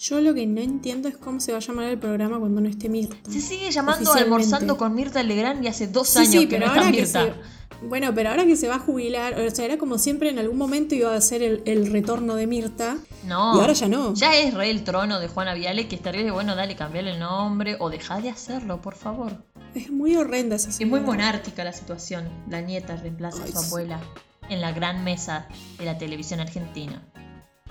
Yo 0.00 0.18
lo 0.22 0.32
que 0.32 0.46
no 0.46 0.62
entiendo 0.62 1.08
es 1.10 1.18
cómo 1.18 1.40
se 1.40 1.52
va 1.52 1.58
a 1.58 1.60
llamar 1.60 1.84
el 1.90 1.98
programa 1.98 2.38
cuando 2.38 2.62
no 2.62 2.68
esté 2.70 2.88
Mirta. 2.88 3.14
Se 3.30 3.42
sigue 3.42 3.70
llamando. 3.70 4.10
Almorzando 4.10 4.78
con 4.78 4.94
Mirta 4.94 5.22
Legrand 5.22 5.62
y 5.62 5.68
hace 5.68 5.88
dos 5.88 6.08
Sí, 6.08 6.20
años 6.20 6.30
sí, 6.30 6.48
que 6.48 6.56
pero 6.56 6.60
no 6.60 6.72
está 6.72 6.80
ahora 6.86 6.92
que 6.96 7.02
Mirta. 7.02 7.24
se... 7.26 7.86
Bueno, 7.86 8.14
pero 8.14 8.30
ahora 8.30 8.46
que 8.46 8.56
se 8.56 8.66
va 8.66 8.76
a 8.76 8.80
jubilar, 8.80 9.38
o 9.38 9.50
sea, 9.50 9.66
era 9.66 9.76
como 9.76 9.98
siempre 9.98 10.30
en 10.30 10.38
algún 10.38 10.56
momento 10.56 10.94
iba 10.94 11.14
a 11.14 11.20
ser 11.20 11.42
el, 11.42 11.62
el 11.66 11.92
retorno 11.92 12.34
de 12.34 12.46
Mirta. 12.46 12.96
No. 13.24 13.56
Y 13.56 13.60
ahora 13.60 13.72
ya 13.72 13.88
no. 13.88 14.14
Ya 14.14 14.36
es 14.36 14.54
re 14.54 14.70
el 14.70 14.84
trono 14.84 15.20
de 15.20 15.28
Juana 15.28 15.54
Viale, 15.54 15.88
que 15.88 15.96
es 15.96 16.02
terrible. 16.02 16.30
Bueno, 16.30 16.54
dale, 16.54 16.76
cambiarle 16.76 17.12
el 17.12 17.18
nombre 17.18 17.76
o 17.78 17.90
dejá 17.90 18.20
de 18.20 18.30
hacerlo, 18.30 18.80
por 18.80 18.94
favor. 18.94 19.44
Es 19.74 19.90
muy 19.90 20.16
horrenda 20.16 20.56
esa 20.56 20.70
Es 20.70 20.86
muy 20.86 21.00
monárquica 21.00 21.64
la 21.64 21.72
situación. 21.72 22.28
La 22.48 22.60
nieta 22.60 22.96
reemplaza 22.96 23.42
Ay, 23.44 23.50
a 23.50 23.52
su 23.52 23.66
abuela 23.66 24.00
en 24.48 24.60
la 24.60 24.72
gran 24.72 25.04
mesa 25.04 25.46
de 25.78 25.84
la 25.84 25.98
televisión 25.98 26.40
argentina. 26.40 27.02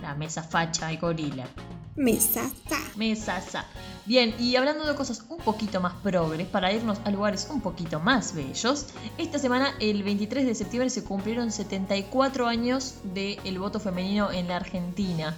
La 0.01 0.15
mesa 0.15 0.43
facha 0.43 0.91
y 0.91 0.97
gorila. 0.97 1.47
Mesata. 1.95 2.77
Mesasa. 2.95 3.65
Bien, 4.05 4.35
y 4.39 4.55
hablando 4.55 4.85
de 4.85 4.95
cosas 4.95 5.25
un 5.29 5.39
poquito 5.39 5.81
más 5.81 5.93
progres, 5.95 6.47
para 6.47 6.71
irnos 6.71 6.99
a 7.03 7.11
lugares 7.11 7.47
un 7.51 7.59
poquito 7.59 7.99
más 7.99 8.35
bellos, 8.35 8.87
esta 9.17 9.39
semana, 9.39 9.73
el 9.79 10.03
23 10.03 10.45
de 10.45 10.55
septiembre, 10.55 10.89
se 10.89 11.03
cumplieron 11.03 11.51
74 11.51 12.47
años 12.47 12.95
del 13.03 13.59
voto 13.59 13.79
femenino 13.79 14.31
en 14.31 14.47
la 14.47 14.57
Argentina. 14.57 15.35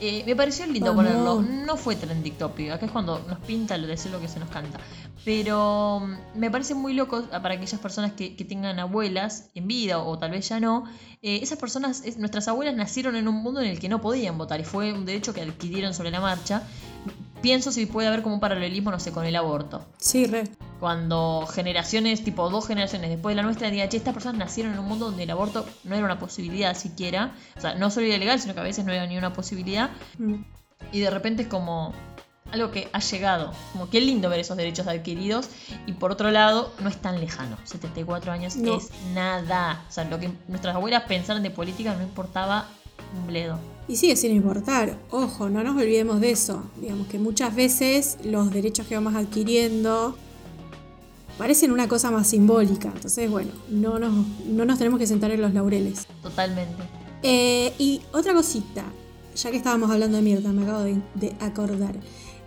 Eh, 0.00 0.22
me 0.24 0.34
pareció 0.34 0.66
lindo 0.66 0.94
Vamos. 0.94 1.04
ponerlo. 1.12 1.42
No 1.42 1.76
fue 1.76 1.94
trending 1.96 2.34
topic. 2.34 2.70
Acá 2.70 2.86
es 2.86 2.92
cuando 2.92 3.18
nos 3.28 3.38
pinta 3.40 3.76
lo 3.76 3.82
de 3.86 3.92
decir 3.92 4.10
lo 4.10 4.20
que 4.20 4.28
se 4.28 4.40
nos 4.40 4.48
canta. 4.48 4.78
Pero 5.24 6.00
mm, 6.00 6.38
me 6.38 6.50
parece 6.50 6.74
muy 6.74 6.94
loco 6.94 7.24
ah, 7.32 7.42
para 7.42 7.54
aquellas 7.54 7.78
personas 7.80 8.12
que, 8.12 8.34
que 8.34 8.44
tengan 8.44 8.78
abuelas 8.78 9.50
en 9.54 9.66
vida 9.68 9.98
o 9.98 10.18
tal 10.18 10.30
vez 10.30 10.48
ya 10.48 10.58
no. 10.60 10.84
eh, 11.22 11.40
esas 11.42 11.58
personas, 11.58 12.02
es- 12.06 12.16
nuestras 12.16 12.48
abuelas 12.48 12.74
nacieron 12.74 13.14
en 13.16 13.28
un 13.28 13.34
mundo 13.42 13.60
en 13.60 13.68
el 13.68 13.78
que 13.78 13.90
no 13.90 14.00
podían 14.00 14.38
votar 14.38 14.58
y 14.60 14.64
fue 14.64 14.92
un 14.94 15.04
derecho 15.04 15.34
que 15.34 15.42
adquirieron 15.42 15.92
sobre 15.92 16.10
la 16.10 16.20
marcha. 16.20 16.62
Pienso 17.42 17.72
si 17.72 17.86
puede 17.86 18.08
haber 18.08 18.22
como 18.22 18.34
un 18.34 18.40
paralelismo, 18.40 18.90
no 18.90 19.00
sé, 19.00 19.12
con 19.12 19.24
el 19.24 19.36
aborto. 19.36 19.84
Sí, 19.98 20.26
re. 20.26 20.44
Cuando 20.78 21.46
generaciones, 21.46 22.24
tipo 22.24 22.48
dos 22.50 22.66
generaciones 22.66 23.10
después 23.10 23.32
de 23.32 23.36
la 23.36 23.42
nuestra, 23.42 23.70
digan, 23.70 23.88
che, 23.88 23.96
estas 23.96 24.14
personas 24.14 24.38
nacieron 24.38 24.72
en 24.72 24.78
un 24.78 24.86
mundo 24.86 25.06
donde 25.06 25.24
el 25.24 25.30
aborto 25.30 25.66
no 25.84 25.94
era 25.94 26.04
una 26.04 26.18
posibilidad 26.18 26.74
siquiera. 26.76 27.34
O 27.56 27.60
sea, 27.60 27.74
no 27.74 27.90
solo 27.90 28.06
era 28.06 28.16
ilegal, 28.16 28.40
sino 28.40 28.54
que 28.54 28.60
a 28.60 28.64
veces 28.64 28.84
no 28.84 28.92
era 28.92 29.06
ni 29.06 29.16
una 29.16 29.32
posibilidad. 29.32 29.90
Mm. 30.18 30.36
Y 30.92 31.00
de 31.00 31.10
repente 31.10 31.42
es 31.42 31.48
como 31.48 31.92
algo 32.52 32.70
que 32.70 32.88
ha 32.92 33.00
llegado. 33.00 33.52
Como 33.72 33.90
qué 33.90 34.00
lindo 34.00 34.28
ver 34.28 34.40
esos 34.40 34.56
derechos 34.56 34.86
adquiridos. 34.86 35.48
Y 35.86 35.92
por 35.92 36.12
otro 36.12 36.30
lado, 36.30 36.72
no 36.80 36.88
es 36.88 36.96
tan 36.96 37.20
lejano. 37.20 37.56
74 37.64 38.32
años 38.32 38.56
No. 38.56 38.76
es 38.76 38.90
nada. 39.14 39.84
O 39.88 39.92
sea, 39.92 40.04
lo 40.04 40.18
que 40.18 40.30
nuestras 40.48 40.74
abuelas 40.74 41.04
pensaron 41.04 41.42
de 41.42 41.50
política 41.50 41.94
no 41.94 42.02
importaba 42.02 42.66
un 43.16 43.26
bledo. 43.26 43.58
Y 43.90 43.96
sigue 43.96 44.14
sin 44.14 44.30
importar. 44.30 44.96
Ojo, 45.10 45.48
no 45.48 45.64
nos 45.64 45.74
olvidemos 45.76 46.20
de 46.20 46.30
eso. 46.30 46.62
Digamos 46.80 47.08
que 47.08 47.18
muchas 47.18 47.56
veces 47.56 48.18
los 48.22 48.52
derechos 48.52 48.86
que 48.86 48.94
vamos 48.94 49.16
adquiriendo 49.16 50.16
parecen 51.36 51.72
una 51.72 51.88
cosa 51.88 52.12
más 52.12 52.28
simbólica. 52.28 52.92
Entonces, 52.94 53.28
bueno, 53.28 53.50
no 53.68 53.98
nos, 53.98 54.12
no 54.46 54.64
nos 54.64 54.78
tenemos 54.78 55.00
que 55.00 55.08
sentar 55.08 55.32
en 55.32 55.42
los 55.42 55.52
laureles. 55.54 56.06
Totalmente. 56.22 56.80
Eh, 57.24 57.72
y 57.78 58.00
otra 58.12 58.32
cosita, 58.32 58.84
ya 59.34 59.50
que 59.50 59.56
estábamos 59.56 59.90
hablando 59.90 60.18
de 60.18 60.22
Mirta, 60.22 60.52
me 60.52 60.62
acabo 60.62 60.82
de, 60.82 61.02
de 61.16 61.34
acordar. 61.40 61.96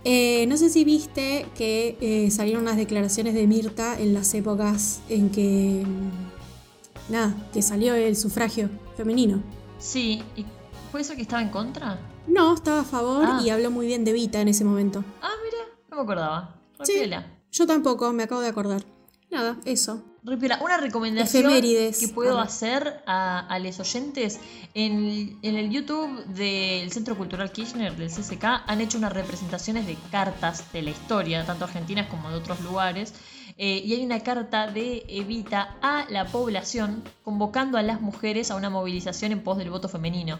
Eh, 0.04 0.46
no 0.48 0.56
sé 0.56 0.70
si 0.70 0.82
viste 0.84 1.44
que 1.54 1.98
eh, 2.00 2.30
salieron 2.30 2.62
unas 2.62 2.78
declaraciones 2.78 3.34
de 3.34 3.46
Mirta 3.46 4.00
en 4.00 4.14
las 4.14 4.32
épocas 4.32 5.00
en 5.10 5.28
que. 5.28 5.84
mm, 5.86 7.12
Nada, 7.12 7.36
que 7.52 7.60
salió 7.60 7.94
el 7.94 8.16
sufragio 8.16 8.70
femenino. 8.96 9.42
Sí, 9.78 10.22
¿y 10.36 10.46
fue 10.94 11.00
eso 11.00 11.16
que 11.16 11.22
estaba 11.22 11.42
en 11.42 11.48
contra? 11.48 11.98
No, 12.28 12.54
estaba 12.54 12.82
a 12.82 12.84
favor 12.84 13.24
Ah. 13.28 13.40
y 13.44 13.50
habló 13.50 13.72
muy 13.72 13.84
bien 13.88 14.04
de 14.04 14.12
Vita 14.12 14.40
en 14.40 14.46
ese 14.46 14.64
momento. 14.64 15.02
Ah, 15.20 15.28
mira, 15.44 15.64
no 15.90 15.96
me 15.96 16.02
acordaba. 16.04 16.54
Re 16.78 16.86
Sí. 16.86 16.92
piola. 17.00 17.26
Yo 17.50 17.66
tampoco, 17.66 18.12
me 18.12 18.22
acabo 18.22 18.40
de 18.40 18.46
acordar. 18.46 18.84
Nada, 19.28 19.56
eso. 19.64 20.04
Re 20.22 20.36
piola. 20.36 20.60
Una 20.62 20.76
recomendación 20.76 21.46
Efemérides. 21.46 21.98
que 21.98 22.06
puedo 22.06 22.38
hacer 22.38 23.02
a, 23.08 23.40
a 23.40 23.58
los 23.58 23.80
oyentes. 23.80 24.38
En, 24.74 25.36
en 25.42 25.56
el 25.56 25.70
YouTube 25.72 26.26
del 26.26 26.92
Centro 26.92 27.16
Cultural 27.18 27.50
Kirchner, 27.50 27.96
del 27.96 28.08
CCK, 28.08 28.44
han 28.64 28.80
hecho 28.80 28.96
unas 28.96 29.12
representaciones 29.12 29.88
de 29.88 29.96
cartas 30.12 30.72
de 30.72 30.82
la 30.82 30.90
historia, 30.90 31.44
tanto 31.44 31.64
argentinas 31.64 32.06
como 32.08 32.30
de 32.30 32.36
otros 32.36 32.60
lugares. 32.60 33.14
Eh, 33.58 33.82
y 33.84 33.94
hay 33.94 34.04
una 34.04 34.20
carta 34.20 34.68
de 34.68 35.04
Evita 35.08 35.76
a 35.82 36.06
la 36.08 36.26
población 36.26 37.02
convocando 37.24 37.78
a 37.78 37.82
las 37.82 38.00
mujeres 38.00 38.52
a 38.52 38.54
una 38.56 38.70
movilización 38.70 39.32
en 39.32 39.42
pos 39.42 39.58
del 39.58 39.70
voto 39.70 39.88
femenino, 39.88 40.38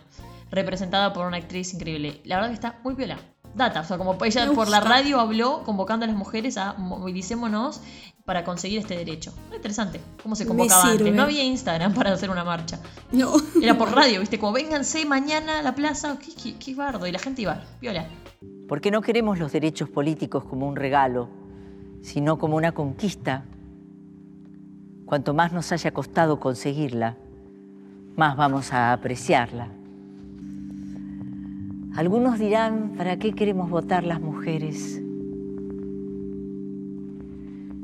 representada 0.54 1.12
por 1.12 1.26
una 1.26 1.36
actriz 1.38 1.74
increíble. 1.74 2.20
La 2.24 2.36
verdad 2.36 2.48
que 2.50 2.54
está 2.54 2.78
muy 2.84 2.94
piola. 2.94 3.18
Data, 3.54 3.82
o 3.82 3.84
sea, 3.84 3.98
como 3.98 4.16
ella 4.24 4.50
por 4.52 4.68
la 4.68 4.80
radio 4.80 5.20
habló 5.20 5.62
convocando 5.64 6.04
a 6.04 6.08
las 6.08 6.16
mujeres 6.16 6.56
a 6.58 6.72
movilicémonos 6.74 7.80
para 8.24 8.42
conseguir 8.42 8.80
este 8.80 8.96
derecho. 8.96 9.32
Muy 9.48 9.56
interesante. 9.58 10.00
¿Cómo 10.22 10.34
se 10.34 10.44
convocaba 10.44 10.90
antes? 10.90 11.14
No 11.14 11.22
había 11.22 11.44
Instagram 11.44 11.94
para 11.94 12.12
hacer 12.12 12.30
una 12.30 12.42
marcha. 12.42 12.80
No. 13.12 13.32
Era 13.62 13.78
por 13.78 13.94
radio, 13.94 14.18
¿viste? 14.20 14.40
Como 14.40 14.52
vénganse 14.54 15.04
mañana 15.06 15.60
a 15.60 15.62
la 15.62 15.74
plaza. 15.76 16.18
Qué, 16.18 16.32
qué- 16.34 16.58
qué 16.58 16.74
bardo. 16.74 17.06
Y 17.06 17.12
la 17.12 17.20
gente 17.20 17.42
iba. 17.42 17.62
Viola. 17.80 18.06
Porque 18.66 18.90
no 18.90 19.02
queremos 19.02 19.38
los 19.38 19.52
derechos 19.52 19.88
políticos 19.88 20.42
como 20.44 20.66
un 20.66 20.74
regalo, 20.74 21.28
sino 22.02 22.38
como 22.38 22.56
una 22.56 22.72
conquista. 22.72 23.44
Cuanto 25.06 25.32
más 25.34 25.52
nos 25.52 25.70
haya 25.70 25.92
costado 25.92 26.40
conseguirla, 26.40 27.16
más 28.16 28.36
vamos 28.36 28.72
a 28.72 28.92
apreciarla. 28.92 29.68
Algunos 31.96 32.40
dirán, 32.40 32.94
¿para 32.96 33.18
qué 33.20 33.34
queremos 33.34 33.70
votar 33.70 34.02
las 34.02 34.20
mujeres? 34.20 35.00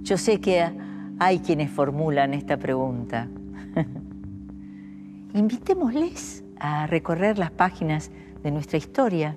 Yo 0.02 0.18
sé 0.18 0.40
que 0.40 0.68
hay 1.20 1.38
quienes 1.38 1.70
formulan 1.70 2.34
esta 2.34 2.56
pregunta. 2.56 3.28
Invitémosles 5.34 6.42
a 6.58 6.88
recorrer 6.88 7.38
las 7.38 7.52
páginas 7.52 8.10
de 8.42 8.50
nuestra 8.50 8.78
historia. 8.78 9.36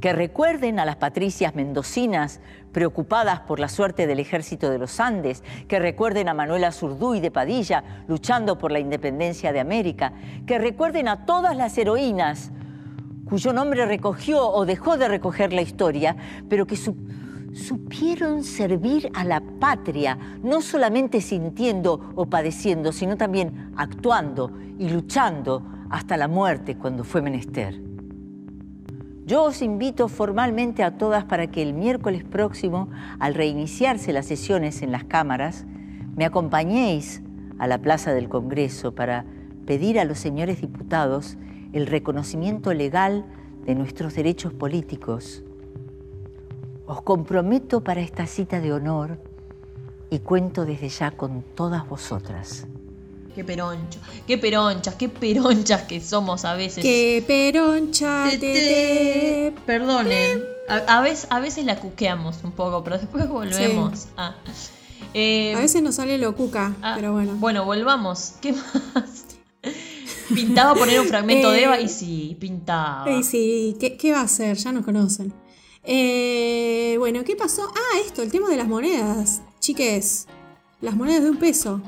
Que 0.00 0.14
recuerden 0.14 0.80
a 0.80 0.86
las 0.86 0.96
patricias 0.96 1.54
mendocinas 1.54 2.40
preocupadas 2.72 3.40
por 3.40 3.60
la 3.60 3.68
suerte 3.68 4.06
del 4.06 4.18
ejército 4.18 4.70
de 4.70 4.78
los 4.78 4.98
Andes, 4.98 5.44
que 5.68 5.78
recuerden 5.78 6.30
a 6.30 6.34
Manuela 6.34 6.72
Zurduy 6.72 7.20
de 7.20 7.30
Padilla 7.30 8.04
luchando 8.08 8.56
por 8.56 8.72
la 8.72 8.78
independencia 8.78 9.52
de 9.52 9.60
América, 9.60 10.14
que 10.46 10.58
recuerden 10.58 11.06
a 11.08 11.26
todas 11.26 11.54
las 11.54 11.76
heroínas 11.76 12.50
cuyo 13.32 13.54
nombre 13.54 13.86
recogió 13.86 14.46
o 14.46 14.66
dejó 14.66 14.98
de 14.98 15.08
recoger 15.08 15.54
la 15.54 15.62
historia, 15.62 16.14
pero 16.50 16.66
que 16.66 16.76
su- 16.76 16.94
supieron 17.54 18.44
servir 18.44 19.10
a 19.14 19.24
la 19.24 19.40
patria, 19.58 20.18
no 20.42 20.60
solamente 20.60 21.22
sintiendo 21.22 22.12
o 22.14 22.26
padeciendo, 22.26 22.92
sino 22.92 23.16
también 23.16 23.72
actuando 23.74 24.52
y 24.78 24.90
luchando 24.90 25.62
hasta 25.88 26.18
la 26.18 26.28
muerte 26.28 26.76
cuando 26.76 27.04
fue 27.04 27.22
menester. 27.22 27.80
Yo 29.24 29.44
os 29.44 29.62
invito 29.62 30.08
formalmente 30.08 30.84
a 30.84 30.98
todas 30.98 31.24
para 31.24 31.46
que 31.46 31.62
el 31.62 31.72
miércoles 31.72 32.24
próximo, 32.24 32.90
al 33.18 33.32
reiniciarse 33.32 34.12
las 34.12 34.26
sesiones 34.26 34.82
en 34.82 34.92
las 34.92 35.04
cámaras, 35.04 35.64
me 36.16 36.26
acompañéis 36.26 37.22
a 37.58 37.66
la 37.66 37.78
Plaza 37.78 38.12
del 38.12 38.28
Congreso 38.28 38.94
para 38.94 39.24
pedir 39.64 39.98
a 39.98 40.04
los 40.04 40.18
señores 40.18 40.60
diputados 40.60 41.38
el 41.72 41.86
reconocimiento 41.86 42.72
legal 42.74 43.24
de 43.64 43.74
nuestros 43.74 44.14
derechos 44.14 44.52
políticos. 44.52 45.42
Os 46.86 47.02
comprometo 47.02 47.82
para 47.82 48.00
esta 48.00 48.26
cita 48.26 48.60
de 48.60 48.72
honor 48.72 49.18
y 50.10 50.18
cuento 50.18 50.64
desde 50.64 50.88
ya 50.88 51.12
con 51.12 51.42
todas 51.54 51.88
vosotras. 51.88 52.66
Qué 53.34 53.44
peroncho, 53.44 53.98
qué 54.26 54.36
peronchas, 54.36 54.94
qué 54.96 55.08
peronchas 55.08 55.82
que 55.84 56.00
somos 56.02 56.44
a 56.44 56.54
veces. 56.54 56.82
Que 56.82 57.24
peroncha 57.26 58.26
Te- 58.30 58.36
te, 58.38 59.54
Perdonen. 59.64 60.42
A, 60.68 60.98
a 60.98 61.00
veces, 61.00 61.26
a 61.30 61.40
veces 61.40 61.64
la 61.64 61.76
cuqueamos 61.76 62.44
un 62.44 62.52
poco, 62.52 62.84
pero 62.84 62.98
después 62.98 63.26
volvemos. 63.28 64.08
Ah. 64.18 64.34
Eh, 65.14 65.54
A 65.54 65.60
veces 65.60 65.82
nos 65.82 65.94
sale 65.96 66.18
lo 66.18 66.34
cuca, 66.36 66.74
ah, 66.82 66.92
pero 66.94 67.12
bueno. 67.12 67.34
Bueno, 67.36 67.64
volvamos. 67.64 68.34
¿Qué 68.42 68.52
más? 68.52 69.21
Pintaba 70.34 70.74
poner 70.74 71.00
un 71.00 71.06
fragmento 71.06 71.50
de 71.50 71.58
Eh, 71.60 71.64
Eva 71.64 71.80
y 71.80 71.88
sí, 71.88 72.36
pintaba. 72.40 73.04
Ey, 73.10 73.22
sí, 73.22 73.76
¿qué, 73.80 73.96
qué 73.96 74.12
va 74.12 74.20
a 74.20 74.24
hacer? 74.24 74.56
Ya 74.56 74.72
nos 74.72 74.84
conocen. 74.84 75.32
Eh, 75.84 76.96
bueno, 76.98 77.24
¿qué 77.24 77.36
pasó? 77.36 77.62
Ah, 77.74 77.98
esto, 78.04 78.22
el 78.22 78.30
tema 78.30 78.48
de 78.48 78.56
las 78.56 78.68
monedas. 78.68 79.42
Chiques, 79.60 80.26
las 80.80 80.94
monedas 80.96 81.22
de 81.24 81.30
un 81.30 81.36
peso. 81.36 81.80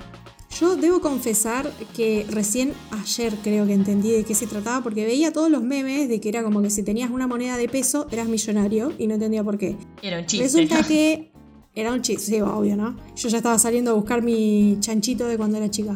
Yo 0.61 0.77
debo 0.77 1.01
confesar 1.01 1.69
que 1.97 2.25
recién 2.31 2.75
ayer 2.93 3.35
creo 3.43 3.67
que 3.67 3.73
entendí 3.73 4.13
de 4.13 4.23
qué 4.25 4.37
se 4.37 4.47
trataba 4.47 4.83
porque 4.85 5.05
veía 5.05 5.33
todos 5.33 5.51
los 5.51 5.63
memes 5.63 6.09
de 6.09 6.21
que 6.21 6.29
era 6.29 6.45
como 6.45 6.63
que 6.63 6.71
si 6.71 6.85
tenías 6.85 7.11
una 7.11 7.27
moneda 7.27 7.57
de 7.57 7.69
peso 7.69 8.07
eras 8.13 8.29
millonario 8.29 8.93
y 8.97 9.09
no 9.09 9.15
entendía 9.15 9.43
por 9.43 9.59
qué. 9.59 9.77
Era 10.01 10.21
un 10.21 10.27
chiste. 10.27 10.45
Resulta 10.45 10.83
que 10.87 11.33
era 11.75 11.93
un 11.93 12.03
chiste, 12.03 12.27
sí, 12.37 12.41
obvio, 12.41 12.77
¿no? 12.77 12.97
Yo 13.17 13.29
ya 13.29 13.39
estaba 13.39 13.59
saliendo 13.59 13.91
a 13.91 13.95
buscar 13.95 14.23
mi 14.23 14.77
chanchito 14.79 15.27
de 15.27 15.37
cuando 15.37 15.57
era 15.57 15.69
chica. 15.71 15.93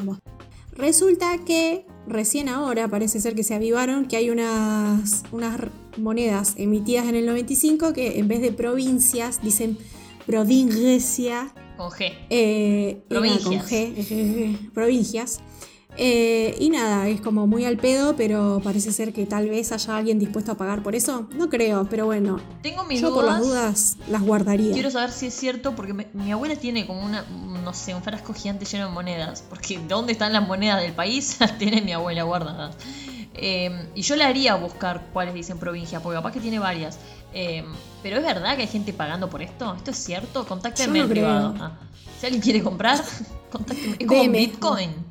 Resulta 0.78 1.38
que 1.44 1.84
recién 2.06 2.48
ahora 2.48 2.86
parece 2.86 3.20
ser 3.20 3.34
que 3.34 3.42
se 3.42 3.52
avivaron 3.52 4.06
que 4.06 4.16
hay 4.16 4.30
unas, 4.30 5.24
unas 5.32 5.60
monedas 5.96 6.54
emitidas 6.56 7.06
en 7.08 7.16
el 7.16 7.26
95 7.26 7.92
que 7.92 8.18
en 8.20 8.28
vez 8.28 8.40
de 8.40 8.52
provincias 8.52 9.42
dicen 9.42 9.76
provincia, 10.24 11.52
Con 11.76 11.90
G. 11.90 12.12
eh, 12.30 13.02
nada, 13.10 13.28
con 13.38 13.40
Provincias. 13.40 13.70
G, 13.70 13.94
eh, 14.10 14.58
provincias. 14.72 15.40
Eh, 15.96 16.54
y 16.60 16.70
nada, 16.70 17.08
es 17.08 17.20
como 17.20 17.46
muy 17.46 17.64
al 17.64 17.76
pedo, 17.76 18.14
pero 18.14 18.60
parece 18.62 18.92
ser 18.92 19.12
que 19.12 19.26
tal 19.26 19.48
vez 19.48 19.72
haya 19.72 19.96
alguien 19.96 20.18
dispuesto 20.18 20.52
a 20.52 20.54
pagar 20.56 20.82
por 20.82 20.94
eso. 20.94 21.26
No 21.34 21.48
creo, 21.48 21.86
pero 21.90 22.06
bueno, 22.06 22.38
Tengo 22.62 22.84
mis 22.84 23.00
yo 23.00 23.12
por 23.12 23.24
las 23.24 23.40
dudas 23.40 23.96
las 24.08 24.22
guardaría. 24.22 24.72
Quiero 24.74 24.90
saber 24.90 25.10
si 25.10 25.26
es 25.26 25.34
cierto 25.34 25.74
porque 25.74 25.94
me- 25.94 26.08
mi 26.12 26.30
abuela 26.30 26.54
tiene 26.56 26.86
como 26.86 27.02
una, 27.04 27.22
no 27.64 27.74
sé, 27.74 27.94
un 27.94 28.02
frasco 28.02 28.32
gigante 28.32 28.64
lleno 28.64 28.86
de 28.86 28.92
monedas. 28.92 29.42
Porque 29.48 29.80
¿dónde 29.88 30.12
están 30.12 30.32
las 30.32 30.46
monedas 30.46 30.80
del 30.82 30.92
país? 30.92 31.36
Las 31.40 31.58
tiene 31.58 31.80
mi 31.82 31.92
abuela 31.92 32.22
guardadas. 32.22 32.76
Eh, 33.34 33.88
y 33.94 34.02
yo 34.02 34.14
le 34.16 34.24
haría 34.24 34.54
buscar 34.56 35.06
cuáles 35.12 35.32
dicen 35.34 35.58
provincia, 35.58 36.00
porque 36.00 36.16
capaz 36.18 36.32
que 36.32 36.40
tiene 36.40 36.58
varias. 36.60 36.98
Eh, 37.34 37.64
pero 38.02 38.18
es 38.18 38.22
verdad 38.22 38.56
que 38.56 38.62
hay 38.62 38.68
gente 38.68 38.92
pagando 38.92 39.28
por 39.30 39.42
esto. 39.42 39.74
¿Esto 39.74 39.90
es 39.90 39.96
cierto? 39.96 40.44
Contáctenme 40.46 40.98
no 40.98 41.04
en 41.04 41.10
privado. 41.10 41.54
Ah, 41.58 41.72
Si 42.20 42.26
alguien 42.26 42.42
quiere 42.42 42.62
comprar, 42.62 43.02
contáctenme. 43.50 43.96
Es 43.98 44.06
como 44.06 44.22
Deme. 44.22 44.38
Bitcoin. 44.38 45.07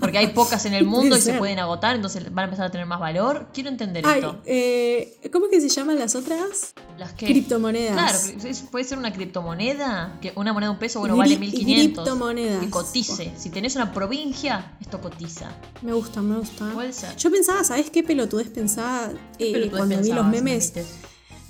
Porque 0.00 0.18
hay 0.18 0.28
pocas 0.28 0.66
en 0.66 0.74
el 0.74 0.84
mundo 0.84 1.16
y 1.16 1.20
se 1.20 1.34
pueden 1.34 1.58
agotar, 1.58 1.96
entonces 1.96 2.24
van 2.32 2.40
a 2.40 2.44
empezar 2.44 2.66
a 2.66 2.70
tener 2.70 2.86
más 2.86 3.00
valor. 3.00 3.48
Quiero 3.54 3.70
entender 3.70 4.04
Ay, 4.06 4.20
esto. 4.20 4.40
eh, 4.44 5.18
¿Cómo 5.32 5.46
es 5.46 5.50
que 5.52 5.60
se 5.60 5.68
llaman 5.68 5.98
las 5.98 6.14
otras? 6.14 6.74
Las 6.98 7.12
que... 7.14 7.26
Criptomonedas. 7.26 7.94
Claro, 7.94 8.58
puede 8.70 8.84
ser 8.84 8.98
una 8.98 9.12
criptomoneda, 9.12 10.18
que 10.20 10.32
una 10.36 10.52
moneda 10.52 10.68
de 10.70 10.74
un 10.74 10.78
peso, 10.78 11.00
bueno, 11.00 11.14
Gri- 11.14 11.18
vale 11.18 11.38
1500. 11.38 12.04
criptomonedas. 12.04 12.60
Que 12.64 12.70
cotice. 12.70 13.32
Si 13.36 13.50
tenés 13.50 13.74
una 13.76 13.92
provincia, 13.92 14.76
esto 14.80 15.00
cotiza. 15.00 15.50
Me 15.82 15.92
gusta, 15.92 16.20
me 16.22 16.38
gusta. 16.38 16.70
Puede 16.74 16.92
ser. 16.92 17.16
Yo 17.16 17.30
pensaba, 17.30 17.64
¿sabes 17.64 17.90
qué 17.90 18.02
pelotudez 18.02 18.48
pensaba 18.48 19.10
eh, 19.38 19.50
Pero 19.52 19.70
tú 19.70 19.76
cuando 19.76 19.98
vi 20.00 20.12
los 20.12 20.26
memes? 20.26 20.72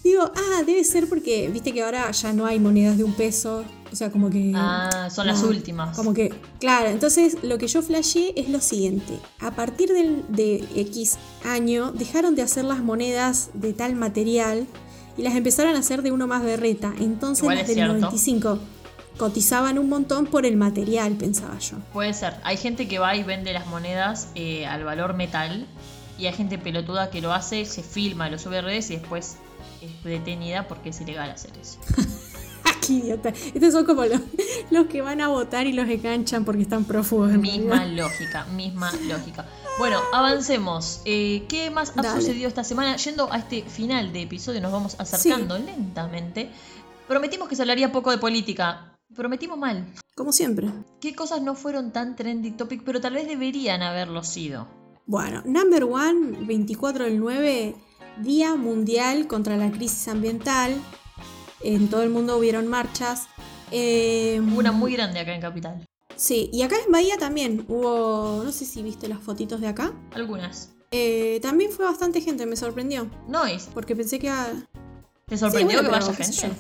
Digo, 0.05 0.31
ah, 0.37 0.62
debe 0.66 0.85
ser 0.85 1.09
porque, 1.09 1.48
viste 1.48 1.72
que 1.72 1.83
ahora 1.83 2.11
ya 2.11 2.33
no 2.33 2.44
hay 2.46 2.61
monedas 2.61 2.96
de 2.98 3.05
un 3.05 3.14
peso. 3.14 3.64
O 3.92 3.97
sea, 3.97 4.11
como 4.11 4.31
que. 4.31 4.53
Ah, 4.55 5.09
son 5.11 5.27
las 5.27 5.42
no, 5.42 5.49
últimas. 5.49 5.97
Como 5.97 6.14
que, 6.14 6.33
claro, 6.59 6.88
entonces 6.88 7.38
lo 7.42 7.59
que 7.59 7.68
yo 7.68 7.83
flasheé 7.83 8.33
es 8.37 8.49
lo 8.49 8.61
siguiente. 8.61 9.18
A 9.40 9.53
partir 9.53 9.90
del, 9.92 10.25
de 10.29 10.64
X 10.75 11.18
año 11.44 11.92
dejaron 11.92 12.35
de 12.35 12.42
hacer 12.42 12.64
las 12.64 12.81
monedas 12.81 13.51
de 13.55 13.73
tal 13.73 13.94
material 13.94 14.66
y 15.16 15.23
las 15.23 15.35
empezaron 15.35 15.77
a 15.77 15.79
hacer 15.79 16.03
de 16.03 16.11
uno 16.11 16.27
más 16.27 16.42
berreta. 16.42 16.92
Entonces 16.99 17.42
Igual 17.42 17.59
las 17.59 17.66
del 17.66 17.77
cierto. 17.77 17.94
95 17.94 18.59
cotizaban 19.16 19.79
un 19.79 19.88
montón 19.88 20.27
por 20.27 20.44
el 20.44 20.57
material, 20.57 21.12
pensaba 21.12 21.59
yo. 21.59 21.77
Puede 21.92 22.14
ser. 22.14 22.35
Hay 22.42 22.57
gente 22.57 22.88
que 22.88 22.99
va 22.99 23.14
y 23.14 23.23
vende 23.23 23.53
las 23.53 23.66
monedas 23.66 24.29
eh, 24.35 24.66
al 24.66 24.85
valor 24.85 25.14
metal. 25.14 25.66
Y 26.18 26.27
hay 26.27 26.33
gente 26.33 26.59
pelotuda 26.59 27.11
que 27.11 27.20
lo 27.20 27.33
hace, 27.33 27.64
se 27.64 27.83
filma, 27.83 28.29
lo 28.29 28.38
sube 28.38 28.59
a 28.59 28.62
redes 28.62 28.88
y 28.90 28.97
después 28.97 29.37
es 29.83 30.05
detenida 30.05 30.68
porque 30.68 30.90
es 30.90 31.01
ilegal 31.01 31.31
hacer 31.31 31.51
eso. 31.61 31.79
Qué 32.87 32.92
idiota. 32.94 33.29
Estos 33.29 33.73
son 33.73 33.85
como 33.85 34.05
los, 34.05 34.20
los 34.70 34.87
que 34.87 35.03
van 35.03 35.20
a 35.20 35.29
votar 35.29 35.66
y 35.66 35.73
los 35.73 35.88
enganchan 35.88 36.44
porque 36.44 36.62
están 36.62 36.85
prófugos. 36.85 37.33
en 37.33 37.40
Misma 37.40 37.77
realidad. 37.77 38.05
lógica, 38.05 38.44
misma 38.57 38.92
lógica. 39.09 39.47
Bueno, 39.79 39.99
avancemos. 40.12 41.01
Eh, 41.05 41.44
¿Qué 41.49 41.70
más 41.70 41.92
ha 41.97 42.03
Dale. 42.03 42.20
sucedido 42.20 42.49
esta 42.49 42.62
semana? 42.64 42.97
Yendo 42.97 43.33
a 43.33 43.38
este 43.38 43.62
final 43.62 44.12
de 44.12 44.23
episodio, 44.23 44.61
nos 44.61 44.73
vamos 44.73 44.97
acercando 44.99 45.59
lentamente. 45.59 46.51
Prometimos 47.09 47.49
que 47.49 47.57
se 47.57 47.62
hablaría 47.62 47.90
poco 47.92 48.11
de 48.11 48.18
política. 48.18 48.97
Prometimos 49.14 49.59
mal. 49.59 49.87
Como 50.14 50.33
siempre. 50.33 50.68
¿Qué 51.01 51.14
cosas 51.14 51.42
no 51.42 51.55
fueron 51.55 51.92
tan 51.92 52.16
trending 52.16 52.57
topic, 52.57 52.83
pero 52.85 53.01
tal 53.01 53.14
vez 53.14 53.27
deberían 53.27 53.83
haberlo 53.83 54.23
sido? 54.23 54.66
Bueno, 55.07 55.42
number 55.44 55.85
one, 55.85 56.38
24 56.47 57.05
del 57.05 57.18
9, 57.18 57.75
Día 58.23 58.55
Mundial 58.55 59.27
contra 59.27 59.57
la 59.57 59.70
Crisis 59.70 60.09
Ambiental. 60.09 60.75
En 61.64 61.88
todo 61.88 62.03
el 62.03 62.11
mundo 62.11 62.37
hubieron 62.38 62.68
marchas. 62.68 63.27
Eh, 63.70 64.40
Una 64.55 64.70
muy 64.70 64.92
grande 64.92 65.18
acá 65.20 65.35
en 65.35 65.40
Capital. 65.40 65.85
Sí, 66.16 66.48
y 66.53 66.62
acá 66.62 66.77
en 66.85 66.92
Bahía 66.92 67.16
también 67.18 67.64
hubo, 67.68 68.42
no 68.44 68.53
sé 68.53 68.64
si 68.66 68.83
viste 68.83 69.09
las 69.09 69.18
fotitos 69.18 69.61
de 69.61 69.66
acá. 69.68 69.92
Algunas. 70.12 70.70
Eh, 70.92 71.40
también 71.42 71.72
fue 71.72 71.85
bastante 71.87 72.20
gente, 72.20 72.46
me 72.46 72.55
sorprendió. 72.55 73.11
No 73.27 73.46
es. 73.46 73.68
Porque 73.74 73.96
pensé 73.96 74.18
que... 74.20 74.29
ah, 74.29 74.53
¿Te 75.27 75.37
sorprendió 75.37 75.79
Sí, 75.81 75.85
bueno, 75.85 75.98
que 75.98 76.07
vaya 76.07 76.14
gente? 76.14 76.50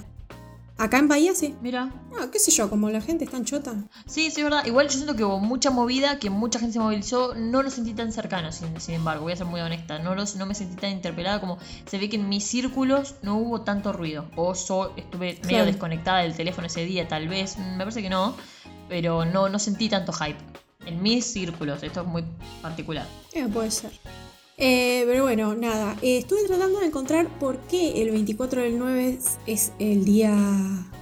Acá 0.76 0.98
en 0.98 1.06
Bahía 1.06 1.34
sí. 1.34 1.54
Mira. 1.62 1.92
Ah, 2.18 2.26
qué 2.32 2.38
sé 2.40 2.50
yo, 2.50 2.68
como 2.68 2.90
la 2.90 3.00
gente 3.00 3.24
es 3.24 3.30
tan 3.30 3.44
chota. 3.44 3.74
Sí, 4.06 4.30
sí, 4.30 4.40
es 4.40 4.44
verdad. 4.44 4.64
Igual 4.66 4.88
yo 4.88 4.94
siento 4.94 5.14
que 5.14 5.24
hubo 5.24 5.38
mucha 5.38 5.70
movida, 5.70 6.18
que 6.18 6.30
mucha 6.30 6.58
gente 6.58 6.72
se 6.72 6.80
movilizó. 6.80 7.34
No 7.36 7.62
lo 7.62 7.70
sentí 7.70 7.94
tan 7.94 8.12
cercano, 8.12 8.50
sin, 8.50 8.80
sin 8.80 8.96
embargo. 8.96 9.22
Voy 9.22 9.32
a 9.32 9.36
ser 9.36 9.46
muy 9.46 9.60
honesta. 9.60 10.00
No, 10.00 10.16
los, 10.16 10.34
no 10.34 10.46
me 10.46 10.54
sentí 10.54 10.74
tan 10.76 10.90
interpelada 10.90 11.40
como 11.40 11.58
se 11.86 11.98
ve 11.98 12.08
que 12.08 12.16
en 12.16 12.28
mis 12.28 12.44
círculos 12.44 13.14
no 13.22 13.36
hubo 13.36 13.60
tanto 13.60 13.92
ruido. 13.92 14.26
O 14.34 14.52
yo 14.54 14.92
estuve 14.96 15.40
medio 15.44 15.64
desconectada 15.64 16.20
del 16.22 16.34
teléfono 16.34 16.66
ese 16.66 16.84
día, 16.84 17.06
tal 17.06 17.28
vez. 17.28 17.56
Me 17.56 17.78
parece 17.78 18.02
que 18.02 18.10
no. 18.10 18.34
Pero 18.88 19.24
no, 19.24 19.48
no 19.48 19.58
sentí 19.60 19.88
tanto 19.88 20.12
hype. 20.12 20.38
En 20.86 21.02
mis 21.02 21.24
círculos. 21.24 21.82
Esto 21.84 22.00
es 22.00 22.06
muy 22.06 22.24
particular. 22.60 23.06
Eh, 23.32 23.46
puede 23.48 23.70
ser. 23.70 23.92
Eh, 24.56 25.02
pero 25.06 25.24
bueno, 25.24 25.54
nada. 25.54 25.96
eh, 26.02 26.18
estuve 26.18 26.44
tratando 26.46 26.78
de 26.80 26.86
encontrar 26.86 27.26
por 27.40 27.58
qué 27.66 28.00
el 28.02 28.10
24 28.10 28.62
del 28.62 28.78
9 28.78 29.08
es, 29.18 29.38
es 29.46 29.72
el 29.78 30.04
Día 30.04 30.32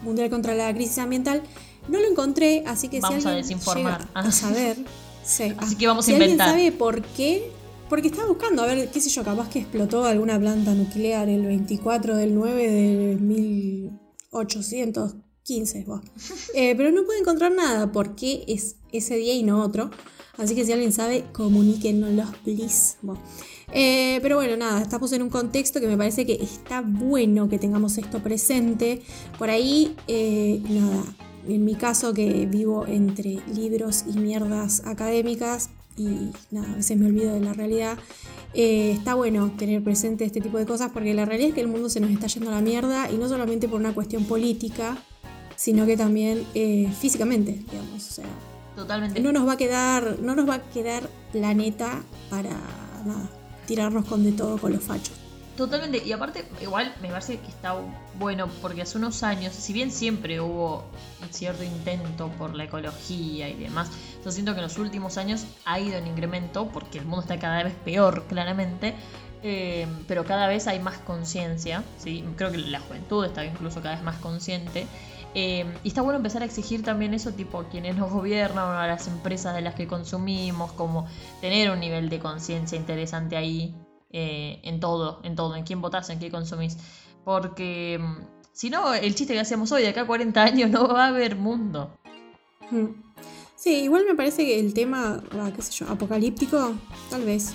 Mundial 0.03 0.31
contra 0.31 0.55
la 0.55 0.73
Crisis 0.75 0.99
Ambiental. 0.99 1.43
No 1.88 2.01
lo 2.01 2.09
encontré, 2.09 2.62
así 2.67 2.88
que 2.88 3.01
Vamos 3.01 3.23
si 3.23 3.29
a 3.29 3.33
alguien 3.33 3.47
desinformar. 3.49 4.01
llega 4.01 4.11
a 4.21 4.33
saber. 4.33 4.77
sí. 5.25 5.53
Así 5.59 5.75
Ah, 5.75 5.79
que 5.79 5.87
vamos 5.87 6.05
a 6.05 6.07
si 6.07 6.12
alguien 6.12 6.31
inventar. 6.31 6.51
sabe 6.51 6.73
por 6.73 7.03
qué, 7.03 7.51
porque 7.91 8.09
estaba 8.09 8.29
buscando, 8.29 8.62
a 8.62 8.67
ver, 8.67 8.88
qué 8.91 9.01
sé 9.01 9.11
yo, 9.11 9.23
capaz 9.25 9.49
que 9.51 9.59
explotó 9.59 10.05
alguna 10.05 10.38
planta 10.41 10.73
nuclear 10.75 11.29
el 11.29 11.45
24 11.45 12.17
del 12.17 12.35
9 12.35 12.69
de 12.71 13.17
1815. 14.33 15.85
buah. 15.85 16.01
Eh, 16.55 16.75
pero 16.77 16.91
no 16.91 17.05
pude 17.05 17.19
encontrar 17.19 17.53
nada 17.53 17.93
por 17.93 18.15
qué 18.15 18.45
es 18.49 18.77
ese 18.93 19.17
día 19.17 19.35
y 19.35 19.43
no 19.43 19.62
otro. 19.62 19.91
Así 20.38 20.55
que 20.55 20.64
si 20.64 20.73
alguien 20.73 20.92
sabe, 20.92 21.25
comuníquenos, 21.33 22.35
please. 22.45 22.97
Bueno. 23.03 23.21
Eh, 23.73 24.18
pero 24.23 24.37
bueno, 24.37 24.57
nada, 24.57 24.83
estamos 24.83 25.12
en 25.12 25.23
un 25.23 25.31
contexto 25.31 25.81
que 25.81 25.87
me 25.87 25.97
parece 25.97 26.27
que 26.27 26.35
está 26.35 26.83
bueno 26.83 27.49
que 27.49 27.59
tengamos 27.59 27.97
esto 27.99 28.23
presente. 28.23 29.03
Por 29.38 29.51
ahí, 29.51 29.95
eh, 30.09 30.62
nada, 30.68 31.05
en 31.49 31.64
mi 31.64 31.75
caso 31.75 32.12
que 32.12 32.47
vivo 32.47 32.87
entre 32.87 33.40
libros 33.55 34.05
y 34.07 34.18
mierdas 34.18 34.83
académicas 34.87 35.71
y 35.97 36.31
nada, 36.51 36.73
a 36.73 36.77
veces 36.77 36.97
me 36.99 37.07
olvido 37.07 37.35
de 37.35 37.40
la 37.40 37.53
realidad. 37.53 37.99
eh, 38.55 38.92
está 38.92 39.14
bueno 39.14 39.51
tener 39.57 39.83
presente 39.83 40.25
este 40.25 40.40
tipo 40.40 40.59
de 40.59 40.66
cosas 40.66 40.90
porque 40.92 41.14
la 41.14 41.25
realidad 41.25 41.51
es 41.51 41.55
que 41.55 41.62
el 41.62 41.68
mundo 41.68 41.88
se 41.88 42.01
nos 42.01 42.11
está 42.11 42.27
yendo 42.27 42.51
a 42.51 42.55
la 42.55 42.61
mierda 42.61 43.11
y 43.11 43.16
no 43.16 43.29
solamente 43.29 43.68
por 43.68 43.81
una 43.81 43.95
cuestión 43.95 44.25
política, 44.25 45.03
sino 45.57 45.87
que 45.87 45.97
también 45.97 46.45
físicamente, 47.01 47.62
digamos. 47.71 48.09
O 48.09 48.12
sea, 48.12 48.25
Totalmente. 48.77 49.21
no 49.21 49.33
nos 49.33 49.47
va 49.47 49.53
a 49.53 49.57
quedar, 49.57 50.19
no 50.21 50.35
nos 50.35 50.49
va 50.49 50.55
a 50.55 50.63
quedar 50.63 51.09
planeta 51.33 52.03
para 52.31 52.51
nada, 53.05 53.29
tirarnos 53.67 54.07
con 54.07 54.25
de 54.25 54.33
todo 54.33 54.59
con 54.59 54.73
los 54.73 54.83
fachos. 54.83 55.23
Totalmente, 55.57 56.03
y 56.03 56.13
aparte, 56.13 56.47
igual 56.63 56.95
me 57.03 57.09
parece 57.09 57.39
que 57.39 57.49
está 57.49 57.77
bueno, 58.19 58.49
porque 58.63 58.81
hace 58.81 58.97
unos 58.97 59.23
años, 59.23 59.53
si 59.53 59.75
bien 59.75 59.91
siempre 59.91 60.41
hubo 60.41 60.83
un 61.21 61.29
cierto 61.31 61.63
intento 61.63 62.29
por 62.39 62.55
la 62.55 62.65
ecología 62.65 63.51
y 63.51 63.55
demás, 63.55 63.91
yo 64.25 64.33
siento 64.33 64.55
que 64.55 64.61
en 64.61 64.65
los 64.65 64.79
últimos 64.79 65.19
años 65.19 65.45
ha 65.67 65.79
ido 65.79 65.99
en 65.99 66.07
incremento, 66.07 66.69
porque 66.69 66.99
el 66.99 67.05
mundo 67.05 67.21
está 67.21 67.39
cada 67.39 67.63
vez 67.65 67.75
peor, 67.85 68.25
claramente, 68.29 68.95
eh, 69.43 69.87
pero 70.09 70.25
cada 70.25 70.47
vez 70.47 70.69
hay 70.69 70.79
más 70.79 70.97
conciencia, 70.99 71.85
¿sí? 71.99 72.25
creo 72.37 72.51
que 72.51 72.59
la 72.59 72.81
juventud 72.81 73.25
está 73.25 73.45
incluso 73.45 73.83
cada 73.83 73.97
vez 73.97 74.05
más 74.05 74.17
consciente. 74.17 74.87
Eh, 75.35 75.64
y 75.83 75.88
está 75.88 76.03
bueno 76.03 76.18
empezar 76.18 76.42
a 76.42 76.45
exigir 76.45 76.83
también 76.83 77.14
eso, 77.14 77.33
tipo 77.33 77.61
a 77.61 77.68
quienes 77.68 77.97
nos 77.97 78.11
gobiernan, 78.11 78.77
a 78.77 78.87
las 78.87 79.09
empresas 79.09 79.55
de 79.55 79.62
las 79.62 79.75
que 79.75 79.87
consumimos, 79.87 80.73
como 80.73 81.07
tener 81.40 81.71
un 81.71 81.81
nivel 81.81 82.09
de 82.09 82.18
conciencia 82.18 82.77
interesante 82.77 83.37
ahí, 83.37 83.75
eh, 84.11 84.61
en 84.62 84.79
todo, 84.81 85.21
en 85.25 85.35
todo, 85.35 85.57
en 85.57 85.64
quién 85.64 85.81
votás, 85.81 86.11
en 86.11 86.18
qué 86.18 86.31
consumís. 86.31 86.77
Porque 87.25 87.99
mm, 87.99 88.16
si 88.53 88.68
no, 88.68 88.92
el 88.92 89.14
chiste 89.14 89.33
que 89.33 89.40
hacíamos 89.40 89.73
hoy, 89.73 89.83
de 89.83 89.88
acá 89.88 90.03
a 90.03 90.07
40 90.07 90.42
años, 90.42 90.71
no 90.71 90.88
va 90.88 91.05
a 91.05 91.09
haber 91.09 91.37
mundo. 91.37 91.97
Mm. 92.71 92.88
Sí, 93.57 93.85
igual 93.85 94.05
me 94.07 94.14
parece 94.14 94.45
que 94.45 94.59
el 94.59 94.75
tema, 94.75 95.23
ah, 95.33 95.51
qué 95.55 95.62
sé 95.62 95.73
yo, 95.73 95.88
apocalíptico, 95.88 96.75
tal 97.09 97.25
vez. 97.25 97.55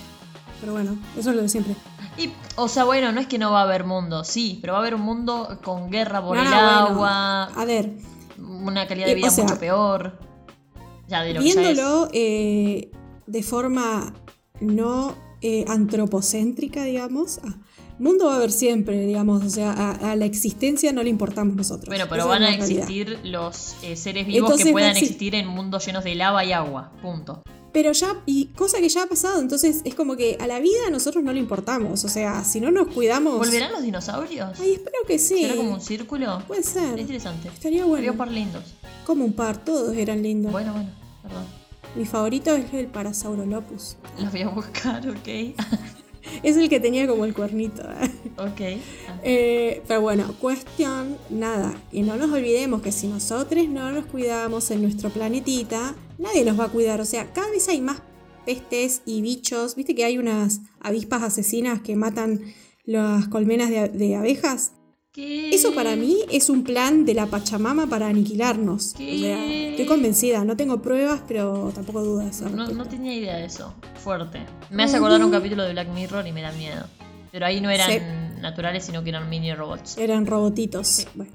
Pero 0.60 0.72
bueno, 0.72 0.98
eso 1.16 1.30
es 1.30 1.36
lo 1.36 1.42
de 1.42 1.48
siempre. 1.48 1.76
Y, 2.18 2.32
o 2.56 2.68
sea, 2.68 2.84
bueno, 2.84 3.12
no 3.12 3.20
es 3.20 3.26
que 3.28 3.38
no 3.38 3.52
va 3.52 3.60
a 3.60 3.62
haber 3.64 3.84
mundo, 3.84 4.24
sí, 4.24 4.58
pero 4.60 4.72
va 4.72 4.80
a 4.80 4.82
haber 4.82 4.96
un 4.96 5.02
mundo 5.02 5.58
con 5.62 5.90
guerra 5.90 6.20
por 6.22 6.36
No, 6.36 6.42
el 6.42 6.48
bueno, 6.48 6.68
agua, 6.68 7.44
A 7.44 7.64
ver, 7.64 7.92
una 8.38 8.86
calidad 8.86 9.06
de 9.06 9.12
eh, 9.12 9.16
vida 9.16 9.28
o 9.28 9.30
sea, 9.30 9.44
mucho 9.44 9.58
peor. 9.58 10.18
Ya 11.06 11.22
de 11.22 11.34
lo 11.34 11.40
que 11.40 11.46
ya 11.46 11.50
es. 11.52 11.56
viéndolo 11.56 12.08
eh, 12.12 12.90
de 13.26 13.42
forma 13.42 14.12
no 14.60 15.14
eh, 15.40 15.64
antropocéntrica, 15.68 16.82
digamos. 16.84 17.40
ah, 17.44 17.54
mundo 17.98 18.26
va 18.26 18.34
a 18.34 18.36
haber 18.36 18.52
siempre, 18.52 19.04
digamos. 19.06 19.44
O 19.44 19.50
sea, 19.50 19.72
a, 19.72 20.12
a 20.12 20.16
la 20.16 20.24
existencia 20.24 20.92
no 20.92 21.02
le 21.02 21.10
importamos 21.10 21.56
nosotros. 21.56 21.88
Bueno, 21.88 22.04
pero 22.08 22.22
Esa 22.22 22.28
van 22.28 22.42
a 22.42 22.46
realidad. 22.48 22.68
existir 22.90 23.18
los 23.24 23.74
eh, 23.82 23.96
seres 23.96 24.26
vivos 24.26 24.42
Entonces 24.50 24.66
que 24.66 24.72
puedan 24.72 24.94
exi- 24.94 25.02
existir 25.02 25.34
en 25.34 25.46
mundos 25.48 25.84
llenos 25.86 26.04
de 26.04 26.14
lava 26.14 26.44
y 26.44 26.52
agua. 26.52 26.92
Punto. 27.02 27.42
Pero 27.70 27.92
ya, 27.92 28.22
y 28.24 28.46
cosa 28.46 28.78
que 28.80 28.88
ya 28.88 29.02
ha 29.02 29.06
pasado, 29.06 29.40
entonces 29.40 29.82
es 29.84 29.94
como 29.94 30.16
que 30.16 30.38
a 30.40 30.46
la 30.46 30.58
vida 30.58 30.78
a 30.86 30.90
nosotros 30.90 31.22
no 31.22 31.32
le 31.32 31.38
importamos. 31.38 32.02
O 32.02 32.08
sea, 32.08 32.42
si 32.42 32.60
no 32.60 32.70
nos 32.70 32.88
cuidamos. 32.88 33.36
¿Volverán 33.38 33.72
los 33.72 33.82
dinosaurios? 33.82 34.58
Ay, 34.58 34.72
espero 34.72 34.96
que 35.06 35.18
sí. 35.18 35.42
¿Será 35.42 35.54
como 35.56 35.74
un 35.74 35.80
círculo? 35.80 36.42
Puede 36.48 36.62
ser. 36.62 36.94
Es 36.94 37.00
interesante. 37.00 37.48
Estaría 37.48 37.84
bueno. 37.84 38.10
un 38.12 38.18
par 38.18 38.30
lindos. 38.30 38.64
Como 39.04 39.24
un 39.24 39.34
par, 39.34 39.62
todos 39.64 39.94
eran 39.96 40.22
lindos. 40.22 40.50
Bueno, 40.50 40.72
bueno, 40.72 40.88
perdón. 41.22 41.44
Mi 41.94 42.04
favorito 42.06 42.54
es 42.54 42.72
el 42.72 42.86
Parasaurolopus. 42.86 43.96
Los 44.18 44.32
voy 44.32 44.42
a 44.42 44.48
buscar, 44.48 45.06
ok. 45.08 45.28
Es 46.42 46.56
el 46.56 46.68
que 46.68 46.80
tenía 46.80 47.06
como 47.06 47.24
el 47.24 47.34
cuernito. 47.34 47.82
ok. 48.36 48.60
Eh, 49.22 49.82
pero 49.86 50.00
bueno, 50.00 50.34
cuestión, 50.40 51.16
nada. 51.30 51.74
Y 51.92 52.02
no 52.02 52.16
nos 52.16 52.30
olvidemos 52.30 52.82
que 52.82 52.92
si 52.92 53.08
nosotros 53.08 53.68
no 53.68 53.90
nos 53.92 54.06
cuidamos 54.06 54.70
en 54.70 54.82
nuestro 54.82 55.10
planetita, 55.10 55.94
nadie 56.18 56.44
nos 56.44 56.58
va 56.58 56.64
a 56.64 56.68
cuidar. 56.68 57.00
O 57.00 57.04
sea, 57.04 57.32
cada 57.32 57.50
vez 57.50 57.68
hay 57.68 57.80
más 57.80 58.02
pestes 58.46 59.02
y 59.04 59.22
bichos. 59.22 59.74
¿Viste 59.74 59.94
que 59.94 60.04
hay 60.04 60.18
unas 60.18 60.60
avispas 60.80 61.22
asesinas 61.22 61.80
que 61.80 61.96
matan 61.96 62.42
las 62.84 63.28
colmenas 63.28 63.70
de, 63.70 63.88
de 63.88 64.16
abejas? 64.16 64.72
¿Qué? 65.18 65.50
Eso 65.52 65.74
para 65.74 65.96
mí 65.96 66.16
es 66.30 66.48
un 66.48 66.62
plan 66.62 67.04
de 67.04 67.12
la 67.12 67.26
Pachamama 67.26 67.88
para 67.88 68.06
aniquilarnos. 68.06 68.94
O 68.94 68.98
sea, 68.98 69.44
estoy 69.70 69.84
convencida. 69.86 70.44
No 70.44 70.56
tengo 70.56 70.80
pruebas, 70.80 71.22
pero 71.26 71.72
tampoco 71.74 72.04
dudas. 72.04 72.40
No, 72.42 72.68
no 72.68 72.86
tenía 72.86 73.12
idea 73.12 73.36
de 73.36 73.46
eso. 73.46 73.74
Fuerte. 73.96 74.38
Me 74.70 74.84
hace 74.84 74.96
acordar 74.96 75.24
un 75.24 75.32
capítulo 75.32 75.64
de 75.64 75.72
Black 75.72 75.88
Mirror 75.92 76.24
y 76.24 76.30
me 76.30 76.40
da 76.42 76.52
miedo. 76.52 76.84
Pero 77.32 77.46
ahí 77.46 77.60
no 77.60 77.68
eran 77.68 77.90
Sí. 77.90 77.98
naturales, 78.40 78.84
sino 78.84 79.02
que 79.02 79.08
eran 79.10 79.28
mini 79.28 79.52
robots. 79.54 79.98
Eran 79.98 80.24
robotitos. 80.24 81.08
Bueno. 81.16 81.32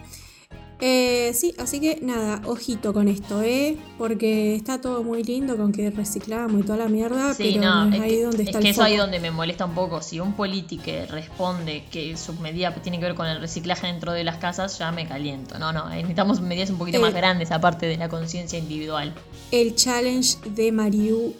Eh, 0.81 1.31
sí, 1.33 1.53
así 1.59 1.79
que 1.79 1.99
nada, 2.01 2.41
ojito 2.45 2.91
con 2.93 3.07
esto, 3.07 3.41
¿eh? 3.41 3.77
Porque 3.97 4.55
está 4.55 4.81
todo 4.81 5.01
muy 5.03 5.23
lindo 5.23 5.55
con 5.55 5.71
que 5.71 5.89
reciclamos 5.91 6.59
y 6.59 6.63
toda 6.63 6.77
la 6.77 6.88
mierda, 6.89 7.33
Sí, 7.33 7.51
pero 7.53 7.65
no, 7.65 7.86
no 7.86 7.91
es 7.91 7.95
es 7.95 8.01
ahí 8.01 8.09
que, 8.17 8.23
donde 8.23 8.43
es 8.43 8.49
está 8.49 8.59
que 8.59 8.67
el 8.67 8.71
eso 8.73 8.83
ahí 8.83 8.97
donde 8.97 9.19
me 9.19 9.31
molesta 9.31 9.63
un 9.65 9.75
poco. 9.75 10.01
Si 10.01 10.19
un 10.19 10.33
político 10.33 10.91
responde 11.09 11.86
que 11.89 12.17
su 12.17 12.33
medida 12.33 12.73
tiene 12.75 12.99
que 12.99 13.05
ver 13.05 13.15
con 13.15 13.27
el 13.27 13.39
reciclaje 13.39 13.88
dentro 13.88 14.12
de 14.12 14.23
las 14.25 14.38
casas, 14.38 14.77
ya 14.77 14.91
me 14.91 15.07
caliento. 15.07 15.57
No, 15.57 15.71
no, 15.71 15.88
necesitamos 15.89 16.41
medidas 16.41 16.69
un 16.69 16.77
poquito 16.77 16.97
Eh. 16.97 17.01
más 17.01 17.13
grandes 17.13 17.51
aparte 17.51 17.86
de 17.86 17.95
la 17.97 18.09
conciencia 18.09 18.59
individual. 18.59 19.13
El 19.51 19.75
challenge 19.75 20.38
de 20.49 20.71
Mariu 20.73 21.33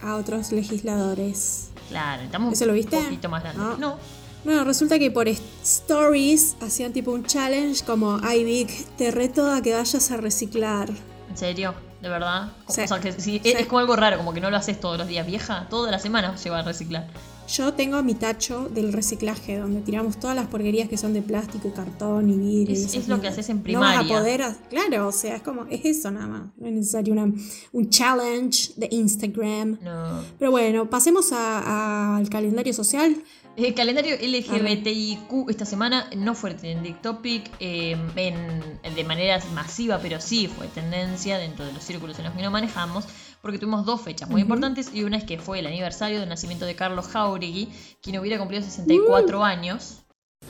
a 0.00 0.14
otros 0.16 0.52
legisladores. 0.52 1.70
Claro, 1.88 2.22
estamos 2.22 2.52
¿Eso 2.52 2.66
lo 2.66 2.72
viste? 2.72 2.96
un 2.96 3.04
poquito 3.04 3.28
más 3.28 3.42
grandes. 3.42 3.62
No. 3.64 3.76
no. 3.78 3.98
Bueno, 4.46 4.62
resulta 4.64 4.96
que 5.00 5.10
por 5.10 5.26
stories 5.28 6.56
hacían 6.60 6.92
tipo 6.92 7.10
un 7.10 7.24
challenge 7.24 7.84
como, 7.84 8.20
ay 8.22 8.44
Vic, 8.44 8.70
te 8.96 9.10
reto 9.10 9.50
a 9.50 9.60
que 9.60 9.74
vayas 9.74 10.10
a 10.12 10.16
reciclar. 10.18 10.88
¿En 11.28 11.36
serio? 11.36 11.74
¿De 12.00 12.08
verdad? 12.08 12.52
Sí. 12.68 12.82
O 12.82 12.86
sea, 12.86 13.00
que 13.00 13.10
sí, 13.12 13.40
Sí. 13.42 13.52
es, 13.58 13.66
como 13.66 13.80
algo 13.80 13.96
raro, 13.96 14.18
como 14.18 14.32
que 14.32 14.40
no 14.40 14.48
lo 14.48 14.56
haces 14.56 14.78
todos 14.78 14.98
los 14.98 15.08
días. 15.08 15.26
Vieja, 15.26 15.66
todas 15.68 15.90
las 15.90 16.00
semanas 16.00 16.42
lleva 16.44 16.60
a 16.60 16.62
reciclar. 16.62 17.08
Yo 17.48 17.74
tengo 17.74 18.00
mi 18.04 18.14
tacho 18.14 18.68
del 18.72 18.92
reciclaje, 18.92 19.56
donde 19.58 19.80
tiramos 19.80 20.18
todas 20.20 20.36
las 20.36 20.46
porquerías 20.46 20.88
que 20.88 20.96
son 20.96 21.12
de 21.12 21.22
plástico, 21.22 21.72
cartón 21.74 22.30
y 22.30 22.36
vidrio. 22.36 22.70
y 22.70 22.72
Es- 22.78 22.84
esas 22.84 22.94
es 23.02 23.08
lo 23.08 23.20
que 23.20 23.26
haces 23.28 23.48
en 23.48 23.64
No 23.66 23.80
vas 23.80 23.96
a 23.96 24.00
primaria. 24.00 24.18
poder, 24.18 24.44
claro, 24.70 25.08
o 25.08 25.12
sea, 25.12 25.36
es 25.36 25.42
como, 25.42 25.64
es 25.70 25.84
eso 25.84 26.10
nada 26.12 26.26
más. 26.28 26.42
No 26.56 26.66
es 26.68 26.72
necesario 26.72 27.12
una- 27.12 27.32
un 27.72 27.90
challenge 27.90 28.72
de 28.76 28.88
Instagram. 28.92 29.78
No. 29.82 30.20
Pero 30.38 30.50
bueno, 30.52 30.88
pasemos 30.88 31.32
a- 31.32 32.16
al 32.16 32.28
calendario 32.28 32.72
social. 32.72 33.16
El 33.56 33.74
calendario 33.74 34.16
LGBTIQ 34.20 35.48
esta 35.48 35.64
semana 35.64 36.10
no 36.16 36.34
fue 36.34 36.52
trending 36.54 37.00
topic 37.00 37.50
eh, 37.58 37.96
en- 38.16 38.94
de 38.94 39.04
manera 39.04 39.40
masiva, 39.54 39.98
pero 40.02 40.20
sí 40.20 40.46
fue 40.46 40.66
tendencia 40.68 41.38
dentro 41.38 41.64
de 41.64 41.72
los 41.72 41.82
círculos 41.82 42.18
en 42.18 42.26
los 42.26 42.34
que 42.34 42.42
nos 42.42 42.52
manejamos, 42.52 43.06
porque 43.40 43.58
tuvimos 43.58 43.86
dos 43.86 44.02
fechas 44.02 44.28
muy 44.28 44.42
importantes 44.42 44.90
y 44.92 45.04
una 45.04 45.16
es 45.16 45.24
que 45.24 45.38
fue 45.38 45.60
el 45.60 45.66
aniversario 45.66 46.20
del 46.20 46.28
nacimiento 46.28 46.66
de 46.66 46.74
Carlos 46.74 47.06
Jauregui, 47.08 47.68
quien 48.02 48.18
hubiera 48.18 48.38
cumplido 48.38 48.62
64 48.62 49.42
años. 49.42 50.02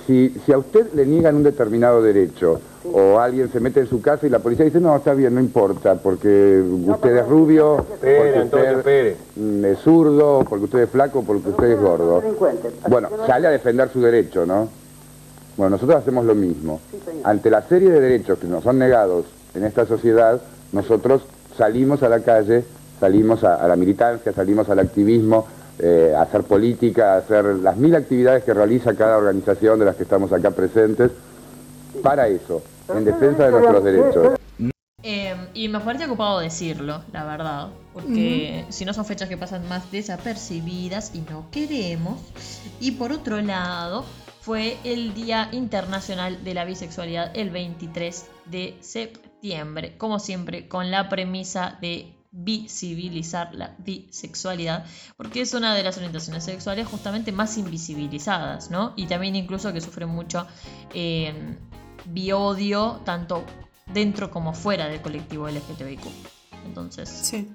Si, 0.07 0.35
si 0.45 0.53
a 0.53 0.59
usted 0.59 0.93
le 0.95 1.05
niegan 1.05 1.37
un 1.37 1.43
determinado 1.43 2.01
derecho 2.01 2.61
o 2.93 3.19
alguien 3.19 3.51
se 3.51 3.61
mete 3.61 3.81
en 3.81 3.89
su 3.89 4.01
casa 4.01 4.27
y 4.27 4.31
la 4.31 4.39
policía 4.39 4.65
dice, 4.65 4.81
no, 4.81 4.95
está 4.95 5.15
bien, 5.15 5.35
no 5.35 5.41
importa, 5.41 5.97
porque 5.97 6.63
usted 6.87 7.17
es 7.17 7.27
rubio, 7.27 7.85
porque 7.89 8.43
usted 8.45 9.17
mm, 9.35 9.65
es 9.65 9.79
zurdo, 9.81 10.45
porque 10.49 10.65
usted 10.67 10.79
es 10.81 10.91
flaco, 10.91 11.25
porque 11.25 11.49
usted 11.49 11.73
es 11.73 11.81
gordo. 11.81 12.23
Bueno, 12.89 13.09
sale 13.27 13.49
a 13.49 13.51
defender 13.51 13.89
su 13.89 14.01
derecho, 14.01 14.47
¿no? 14.47 14.69
Bueno, 15.57 15.71
nosotros 15.71 15.99
hacemos 15.99 16.25
lo 16.25 16.35
mismo. 16.35 16.81
Ante 17.25 17.51
la 17.51 17.63
serie 17.63 17.91
de 17.91 18.01
derechos 18.01 18.39
que 18.39 18.47
nos 18.47 18.63
son 18.63 18.79
negados 18.79 19.25
en 19.55 19.65
esta 19.65 19.87
sociedad, 19.87 20.41
nosotros 20.73 21.23
salimos 21.57 22.03
a 22.03 22.09
la 22.09 22.21
calle, 22.21 22.65
salimos 23.01 23.43
a, 23.43 23.57
a 23.57 23.67
la 23.67 23.77
militancia, 23.77 24.33
salimos 24.33 24.69
al 24.69 24.79
activismo, 24.79 25.47
eh, 25.79 26.15
hacer 26.17 26.43
política, 26.45 27.17
hacer 27.17 27.45
las 27.45 27.77
mil 27.77 27.95
actividades 27.95 28.45
que 28.45 28.55
realiza 28.55 28.95
cada 28.95 29.19
organización 29.19 29.79
de 29.79 29.85
las 29.85 29.97
que 29.97 30.05
estamos 30.05 30.33
acá 30.33 30.51
presentes, 30.51 31.11
para 32.03 32.29
eso, 32.29 32.63
en 32.89 33.05
defensa 33.05 33.47
de 33.47 33.51
nuestros 33.51 33.85
derechos. 33.85 34.39
Eh, 35.03 35.37
y 35.55 35.69
me 35.69 35.81
parece 35.81 36.07
ocupado 36.07 36.41
decirlo, 36.41 37.03
la 37.13 37.25
verdad, 37.25 37.69
porque 37.93 38.65
si 38.71 38.85
no 38.85 38.93
son 38.93 39.05
fechas 39.05 39.29
que 39.29 39.37
pasan 39.37 39.69
más 39.69 39.91
desapercibidas 39.93 41.15
y 41.15 41.21
no 41.21 41.49
queremos. 41.51 42.21
Y 42.81 42.93
por 42.93 43.13
otro 43.13 43.41
lado, 43.41 44.05
fue 44.41 44.79
el 44.85 45.15
Día 45.15 45.49
Internacional 45.53 46.43
de 46.43 46.55
la 46.55 46.65
Bisexualidad 46.65 47.31
el 47.37 47.51
23 47.51 48.27
de 48.47 48.77
septiembre, 48.81 49.97
como 49.99 50.19
siempre, 50.19 50.69
con 50.69 50.91
la 50.91 51.09
premisa 51.09 51.79
de 51.81 52.16
visibilizar 52.39 53.55
la 53.55 53.75
bisexualidad, 53.79 54.85
porque 55.17 55.41
es 55.41 55.55
una 55.55 55.75
de 55.75 55.83
las 55.83 55.97
orientaciones 55.97 56.45
sexuales 56.45 56.87
justamente 56.87 57.33
más 57.33 57.57
invisibilizadas, 57.57 58.71
¿no? 58.71 58.93
Y 58.97 59.07
también 59.07 59.37
incluso 59.37 59.73
que 59.73 59.81
sufren 59.81 60.11
mucho 60.11 60.47
eh, 60.93 61.57
biodio, 62.05 63.01
tanto 63.05 63.45
dentro 63.93 64.31
como 64.31 64.53
fuera 64.53 64.89
del 64.89 65.01
colectivo 65.01 65.49
LGTBIQ. 65.49 66.03
Entonces, 66.67 67.09
Sí. 67.09 67.49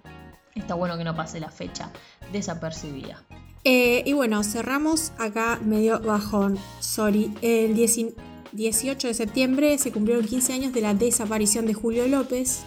Está 0.56 0.74
bueno 0.74 0.98
que 0.98 1.06
no 1.06 1.16
pase 1.16 1.40
la 1.40 1.50
fecha 1.50 1.92
desapercibida. 2.34 3.24
Eh, 3.64 4.04
y 4.06 4.14
bueno, 4.14 4.44
cerramos 4.44 5.14
acá 5.18 5.60
medio 5.64 6.00
bajón. 6.02 6.58
Sorry. 6.80 7.34
El 7.42 7.74
10 7.74 8.16
18 8.52 9.08
de 9.08 9.14
septiembre 9.14 9.78
se 9.78 9.94
cumplieron 9.94 10.26
15 10.26 10.54
años 10.54 10.74
de 10.74 10.82
la 10.82 10.94
desaparición 10.94 11.66
de 11.68 11.74
Julio 11.74 12.06
López. 12.08 12.64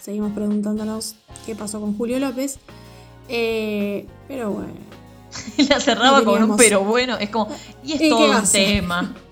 Seguimos 0.00 0.32
preguntándonos 0.32 1.14
qué 1.46 1.54
pasó 1.54 1.80
con 1.80 1.96
Julio 1.96 2.18
López. 2.18 2.58
Eh, 3.28 4.06
pero 4.26 4.50
bueno. 4.50 4.72
la 5.68 5.80
cerraba 5.80 6.20
No 6.20 6.24
con 6.24 6.50
un 6.50 6.56
pero 6.56 6.82
bueno. 6.84 7.16
Es 7.18 7.30
como, 7.30 7.48
y 7.84 7.92
es 7.92 7.96
¿Y 7.96 8.04
qué 8.04 8.08
todo 8.10 8.30
un 8.38 8.42
tema. 8.50 9.14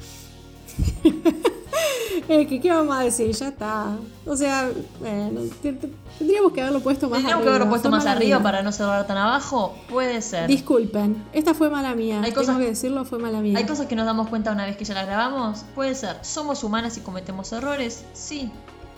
Eh, 2.29 2.47
que, 2.49 2.61
¿Qué 2.61 2.71
vamos 2.73 2.97
a 2.97 3.01
decir? 3.03 3.31
Ya 3.31 3.49
está. 3.49 3.97
O 4.25 4.35
sea, 4.37 4.69
bueno, 4.99 5.43
te- 5.63 5.75
te- 5.75 5.91
tendríamos 6.19 6.53
que 6.53 6.61
haberlo 6.61 6.81
puesto 6.81 7.09
más 7.09 7.19
Tendríamos 7.19 7.43
que 7.45 7.49
arriba. 7.51 7.55
haberlo 7.57 7.71
puesto 7.71 7.89
más 7.91 8.05
arriba 8.07 8.43
para 8.43 8.63
no 8.63 8.73
cerrar 8.73 9.07
tan 9.07 9.17
abajo. 9.17 9.77
Puede 9.89 10.21
ser. 10.23 10.49
Disculpen, 10.49 11.23
esta 11.33 11.55
fue 11.55 11.71
mala 11.71 11.95
mía. 11.95 12.17
Hay 12.17 12.33
Tengo 12.33 12.41
cosas- 12.41 12.59
que 12.59 12.65
decirlo, 12.67 13.05
fue 13.05 13.19
mala 13.21 13.41
mía. 13.41 13.57
Hay 13.59 13.65
cosas 13.65 13.87
que 13.87 13.95
nos 13.95 14.07
damos 14.07 14.29
cuenta 14.29 14.51
una 14.51 14.65
vez 14.67 14.77
que 14.77 14.85
ya 14.85 14.95
la 14.95 15.05
grabamos. 15.05 15.65
Puede 15.77 15.95
ser. 15.95 16.17
¿Somos 16.23 16.65
humanas 16.65 16.97
y 16.97 17.01
cometemos 17.03 17.53
errores? 17.53 18.03
Sí. 18.13 18.51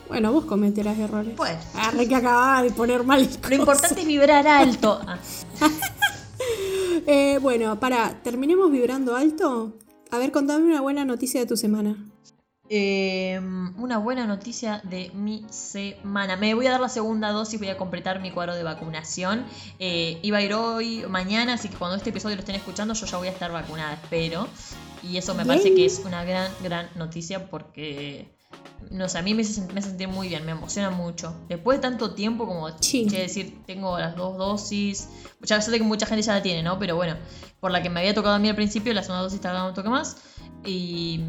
Bueno, 0.08 0.32
vos 0.32 0.44
cometerás 0.46 0.98
errores. 0.98 1.34
Pues. 1.36 1.56
Hay 1.74 2.06
que 2.08 2.14
acabar 2.16 2.64
de 2.64 2.70
poner 2.70 3.04
mal. 3.04 3.28
Lo 3.48 3.54
importante 3.54 4.00
es 4.00 4.06
vibrar 4.06 4.46
alto. 4.46 5.00
Ah, 5.60 5.70
Eh, 7.06 7.38
bueno, 7.40 7.78
para, 7.80 8.22
terminemos 8.22 8.70
vibrando 8.70 9.16
alto. 9.16 9.78
A 10.10 10.18
ver, 10.18 10.30
contame 10.30 10.64
una 10.66 10.80
buena 10.80 11.04
noticia 11.04 11.40
de 11.40 11.46
tu 11.46 11.56
semana. 11.56 11.96
eh, 12.70 13.40
una 13.78 13.96
buena 13.98 14.26
noticia 14.26 14.80
de 14.84 15.10
mi 15.14 15.44
semana. 15.50 16.36
Me 16.36 16.52
voy 16.54 16.66
a 16.66 16.72
dar 16.72 16.80
la 16.80 16.88
segunda 16.90 17.30
dosis, 17.30 17.58
voy 17.58 17.68
a 17.70 17.78
completar 17.78 18.20
mi 18.20 18.30
cuadro 18.30 18.54
de 18.54 18.62
vacunación. 18.62 19.44
Eh, 19.78 20.18
iba 20.22 20.38
a 20.38 20.42
ir 20.42 20.52
hoy, 20.54 21.04
mañana, 21.08 21.54
así 21.54 21.68
que 21.70 21.76
cuando 21.76 21.96
este 21.96 22.10
episodio 22.10 22.36
lo 22.36 22.40
estén 22.40 22.56
escuchando 22.56 22.92
yo 22.94 23.06
ya 23.06 23.16
voy 23.16 23.28
a 23.28 23.30
estar 23.32 23.50
vacunada, 23.52 23.94
espero. 23.94 24.46
Y 25.02 25.16
eso 25.16 25.32
me 25.34 25.44
Bien. 25.44 25.48
parece 25.56 25.74
que 25.74 25.86
es 25.86 26.02
una 26.04 26.24
gran, 26.24 26.50
gran 26.62 26.88
noticia 26.94 27.48
porque, 27.48 28.28
no 28.90 29.08
sé, 29.08 29.18
a 29.18 29.22
mí 29.22 29.34
me 29.34 29.42
hace, 29.42 29.60
me 29.72 29.80
hace 29.80 29.88
sentir 29.90 30.08
muy 30.08 30.28
bien, 30.28 30.44
me 30.46 30.52
emociona 30.52 30.90
mucho. 30.90 31.34
Después 31.48 31.78
de 31.78 31.82
tanto 31.82 32.14
tiempo 32.14 32.46
como, 32.46 32.68
Sí. 32.80 33.06
che, 33.08 33.18
decir, 33.20 33.62
tengo 33.66 33.98
las 33.98 34.16
dos 34.16 34.38
dosis. 34.38 35.08
Ya 35.42 35.60
sé 35.60 35.70
que 35.76 35.82
mucha 35.84 36.06
gente 36.06 36.22
ya 36.22 36.34
la 36.34 36.42
tiene, 36.42 36.62
¿no? 36.62 36.78
Pero 36.78 36.96
bueno, 36.96 37.16
por 37.60 37.70
la 37.70 37.82
que 37.82 37.90
me 37.90 38.00
había 38.00 38.14
tocado 38.14 38.34
a 38.36 38.38
mí 38.38 38.48
al 38.48 38.54
principio, 38.56 38.92
la 38.94 39.02
segunda 39.02 39.22
dosis 39.22 39.40
tardaba 39.40 39.68
un 39.68 39.74
toque 39.74 39.88
más. 39.90 40.16
Y 40.64 41.20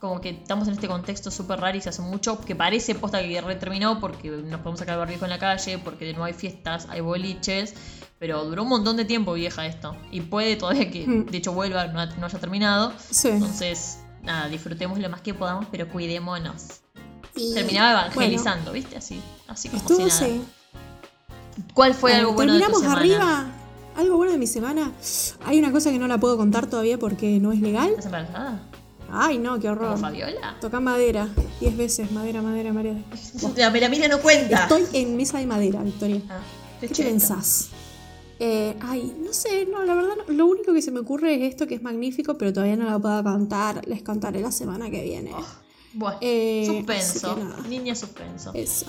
como 0.00 0.20
que 0.20 0.30
estamos 0.30 0.68
en 0.68 0.74
este 0.74 0.88
contexto 0.88 1.30
súper 1.30 1.58
raro 1.60 1.76
y 1.76 1.80
se 1.80 1.88
hace 1.88 2.02
mucho, 2.02 2.40
que 2.40 2.54
parece 2.54 2.94
posta 2.94 3.20
que 3.22 3.40
re 3.40 3.56
terminó 3.56 3.98
porque 4.00 4.30
nos 4.30 4.60
podemos 4.60 4.78
sacar 4.78 4.98
barbijo 4.98 5.24
en 5.24 5.30
la 5.30 5.38
calle, 5.38 5.78
porque 5.78 6.12
no 6.14 6.24
hay 6.24 6.32
fiestas, 6.32 6.86
hay 6.90 7.00
boliches, 7.00 7.74
pero 8.18 8.44
duró 8.44 8.62
un 8.62 8.68
montón 8.68 8.96
de 8.96 9.04
tiempo 9.04 9.32
vieja 9.34 9.66
esto. 9.66 9.96
Y 10.10 10.20
puede 10.22 10.56
todavía 10.56 10.90
que, 10.90 11.06
Mm. 11.06 11.26
de 11.26 11.38
hecho, 11.38 11.52
vuelva, 11.52 11.86
no, 11.88 12.04
no 12.16 12.26
haya 12.26 12.38
terminado. 12.38 12.92
Sí. 13.10 13.28
Entonces, 13.28 13.98
nada, 14.26 14.48
disfrutemos 14.48 14.98
lo 14.98 15.08
más 15.08 15.20
que 15.22 15.32
podamos, 15.32 15.66
pero 15.70 15.88
cuidémonos. 15.88 16.80
Y- 17.34 17.54
Terminaba 17.54 17.92
bueno, 17.92 18.12
evangelizando, 18.14 18.72
¿viste? 18.72 18.96
Así, 18.96 19.20
así 19.48 19.68
como 19.68 19.80
estuvo, 19.82 19.98
si 19.98 20.04
nada. 20.06 20.18
sí. 20.26 20.42
¿Cuál 21.74 21.94
fue 21.94 22.10
Bueno, 22.12 22.18
algo 22.28 22.32
bueno 22.34 22.52
de 22.54 22.58
tu 22.60 22.64
terminamos 22.66 22.82
semana? 23.00 23.00
arriba. 23.36 23.46
Algo 23.96 24.16
bueno 24.18 24.32
de 24.32 24.38
mi 24.38 24.46
semana. 24.46 24.92
Hay 25.46 25.58
una 25.58 25.72
cosa 25.72 25.90
que 25.90 25.98
no 25.98 26.06
la 26.06 26.18
puedo 26.18 26.36
contar 26.36 26.66
todavía 26.66 26.98
porque 26.98 27.38
no 27.40 27.52
es 27.52 27.60
legal. 27.60 27.88
¿Estás 27.90 28.06
embarazada? 28.06 28.60
Ay, 29.10 29.38
no, 29.38 29.54
qué 29.58 29.68
¿Como 29.68 29.80
horror. 29.80 29.98
Fabiola? 29.98 30.56
Toca 30.60 30.80
madera. 30.80 31.28
Diez 31.60 31.76
veces. 31.76 32.10
Madera, 32.12 32.42
madera, 32.42 32.72
madera. 32.72 32.98
La 33.56 33.70
melamina 33.70 34.08
no 34.08 34.18
cuenta. 34.20 34.62
Estoy 34.64 34.84
en 34.92 35.16
mesa 35.16 35.38
de 35.38 35.46
madera, 35.46 35.82
Victoria. 35.82 36.20
Ah, 36.28 36.40
¿Qué 36.80 36.88
cheto. 36.90 37.08
pensás? 37.08 37.68
Eh, 38.38 38.76
ay, 38.80 39.16
no 39.24 39.32
sé, 39.32 39.66
no, 39.70 39.82
la 39.84 39.94
verdad, 39.94 40.14
no- 40.26 40.32
lo 40.34 40.46
único 40.46 40.72
que 40.74 40.82
se 40.82 40.90
me 40.90 41.00
ocurre 41.00 41.34
es 41.34 41.42
esto 41.52 41.66
que 41.66 41.74
es 41.74 41.82
magnífico, 41.82 42.36
pero 42.36 42.52
todavía 42.52 42.76
no 42.76 42.88
lo 42.90 43.00
puedo 43.00 43.22
contar. 43.22 43.86
Les 43.88 44.02
contaré 44.02 44.40
la 44.40 44.52
semana 44.52 44.90
que 44.90 45.02
viene. 45.02 45.32
Bueno, 45.94 46.18
Eh, 46.20 46.64
suspenso. 46.66 47.38
Niña 47.68 47.94
suspenso. 47.94 48.50
Eso. 48.54 48.86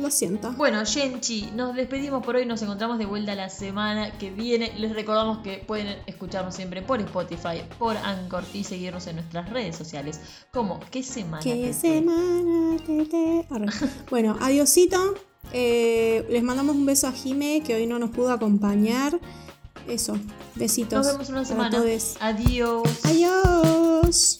Lo 0.00 0.10
siento. 0.10 0.52
Bueno, 0.52 0.82
Genchi, 0.86 1.50
nos 1.54 1.74
despedimos 1.74 2.24
por 2.24 2.36
hoy. 2.36 2.46
Nos 2.46 2.62
encontramos 2.62 2.98
de 2.98 3.04
vuelta 3.04 3.34
la 3.34 3.50
semana 3.50 4.16
que 4.18 4.30
viene. 4.30 4.72
Les 4.78 4.94
recordamos 4.94 5.38
que 5.38 5.58
pueden 5.66 5.98
escucharnos 6.06 6.54
siempre 6.54 6.80
por 6.80 6.98
Spotify, 7.00 7.62
por 7.78 7.98
Anchor 7.98 8.42
y 8.54 8.64
seguirnos 8.64 9.06
en 9.06 9.16
nuestras 9.16 9.50
redes 9.50 9.76
sociales. 9.76 10.18
Como 10.50 10.80
¿Qué 10.90 11.02
semana? 11.02 11.42
¿Qué 11.42 11.74
semana? 11.74 12.76
te, 12.86 13.04
te? 13.04 13.46
Arre. 13.50 13.66
Bueno, 14.08 14.36
adiosito. 14.40 15.14
Eh, 15.52 16.26
les 16.30 16.42
mandamos 16.42 16.76
un 16.76 16.86
beso 16.86 17.08
a 17.08 17.12
Jime, 17.12 17.62
que 17.64 17.74
hoy 17.74 17.86
no 17.86 17.98
nos 17.98 18.10
pudo 18.10 18.32
acompañar. 18.32 19.18
Eso, 19.88 20.16
besitos. 20.54 21.06
Nos 21.06 21.12
vemos 21.12 21.28
una 21.28 21.44
semana. 21.44 21.76
Adiós. 22.20 22.88
Adiós. 23.04 24.38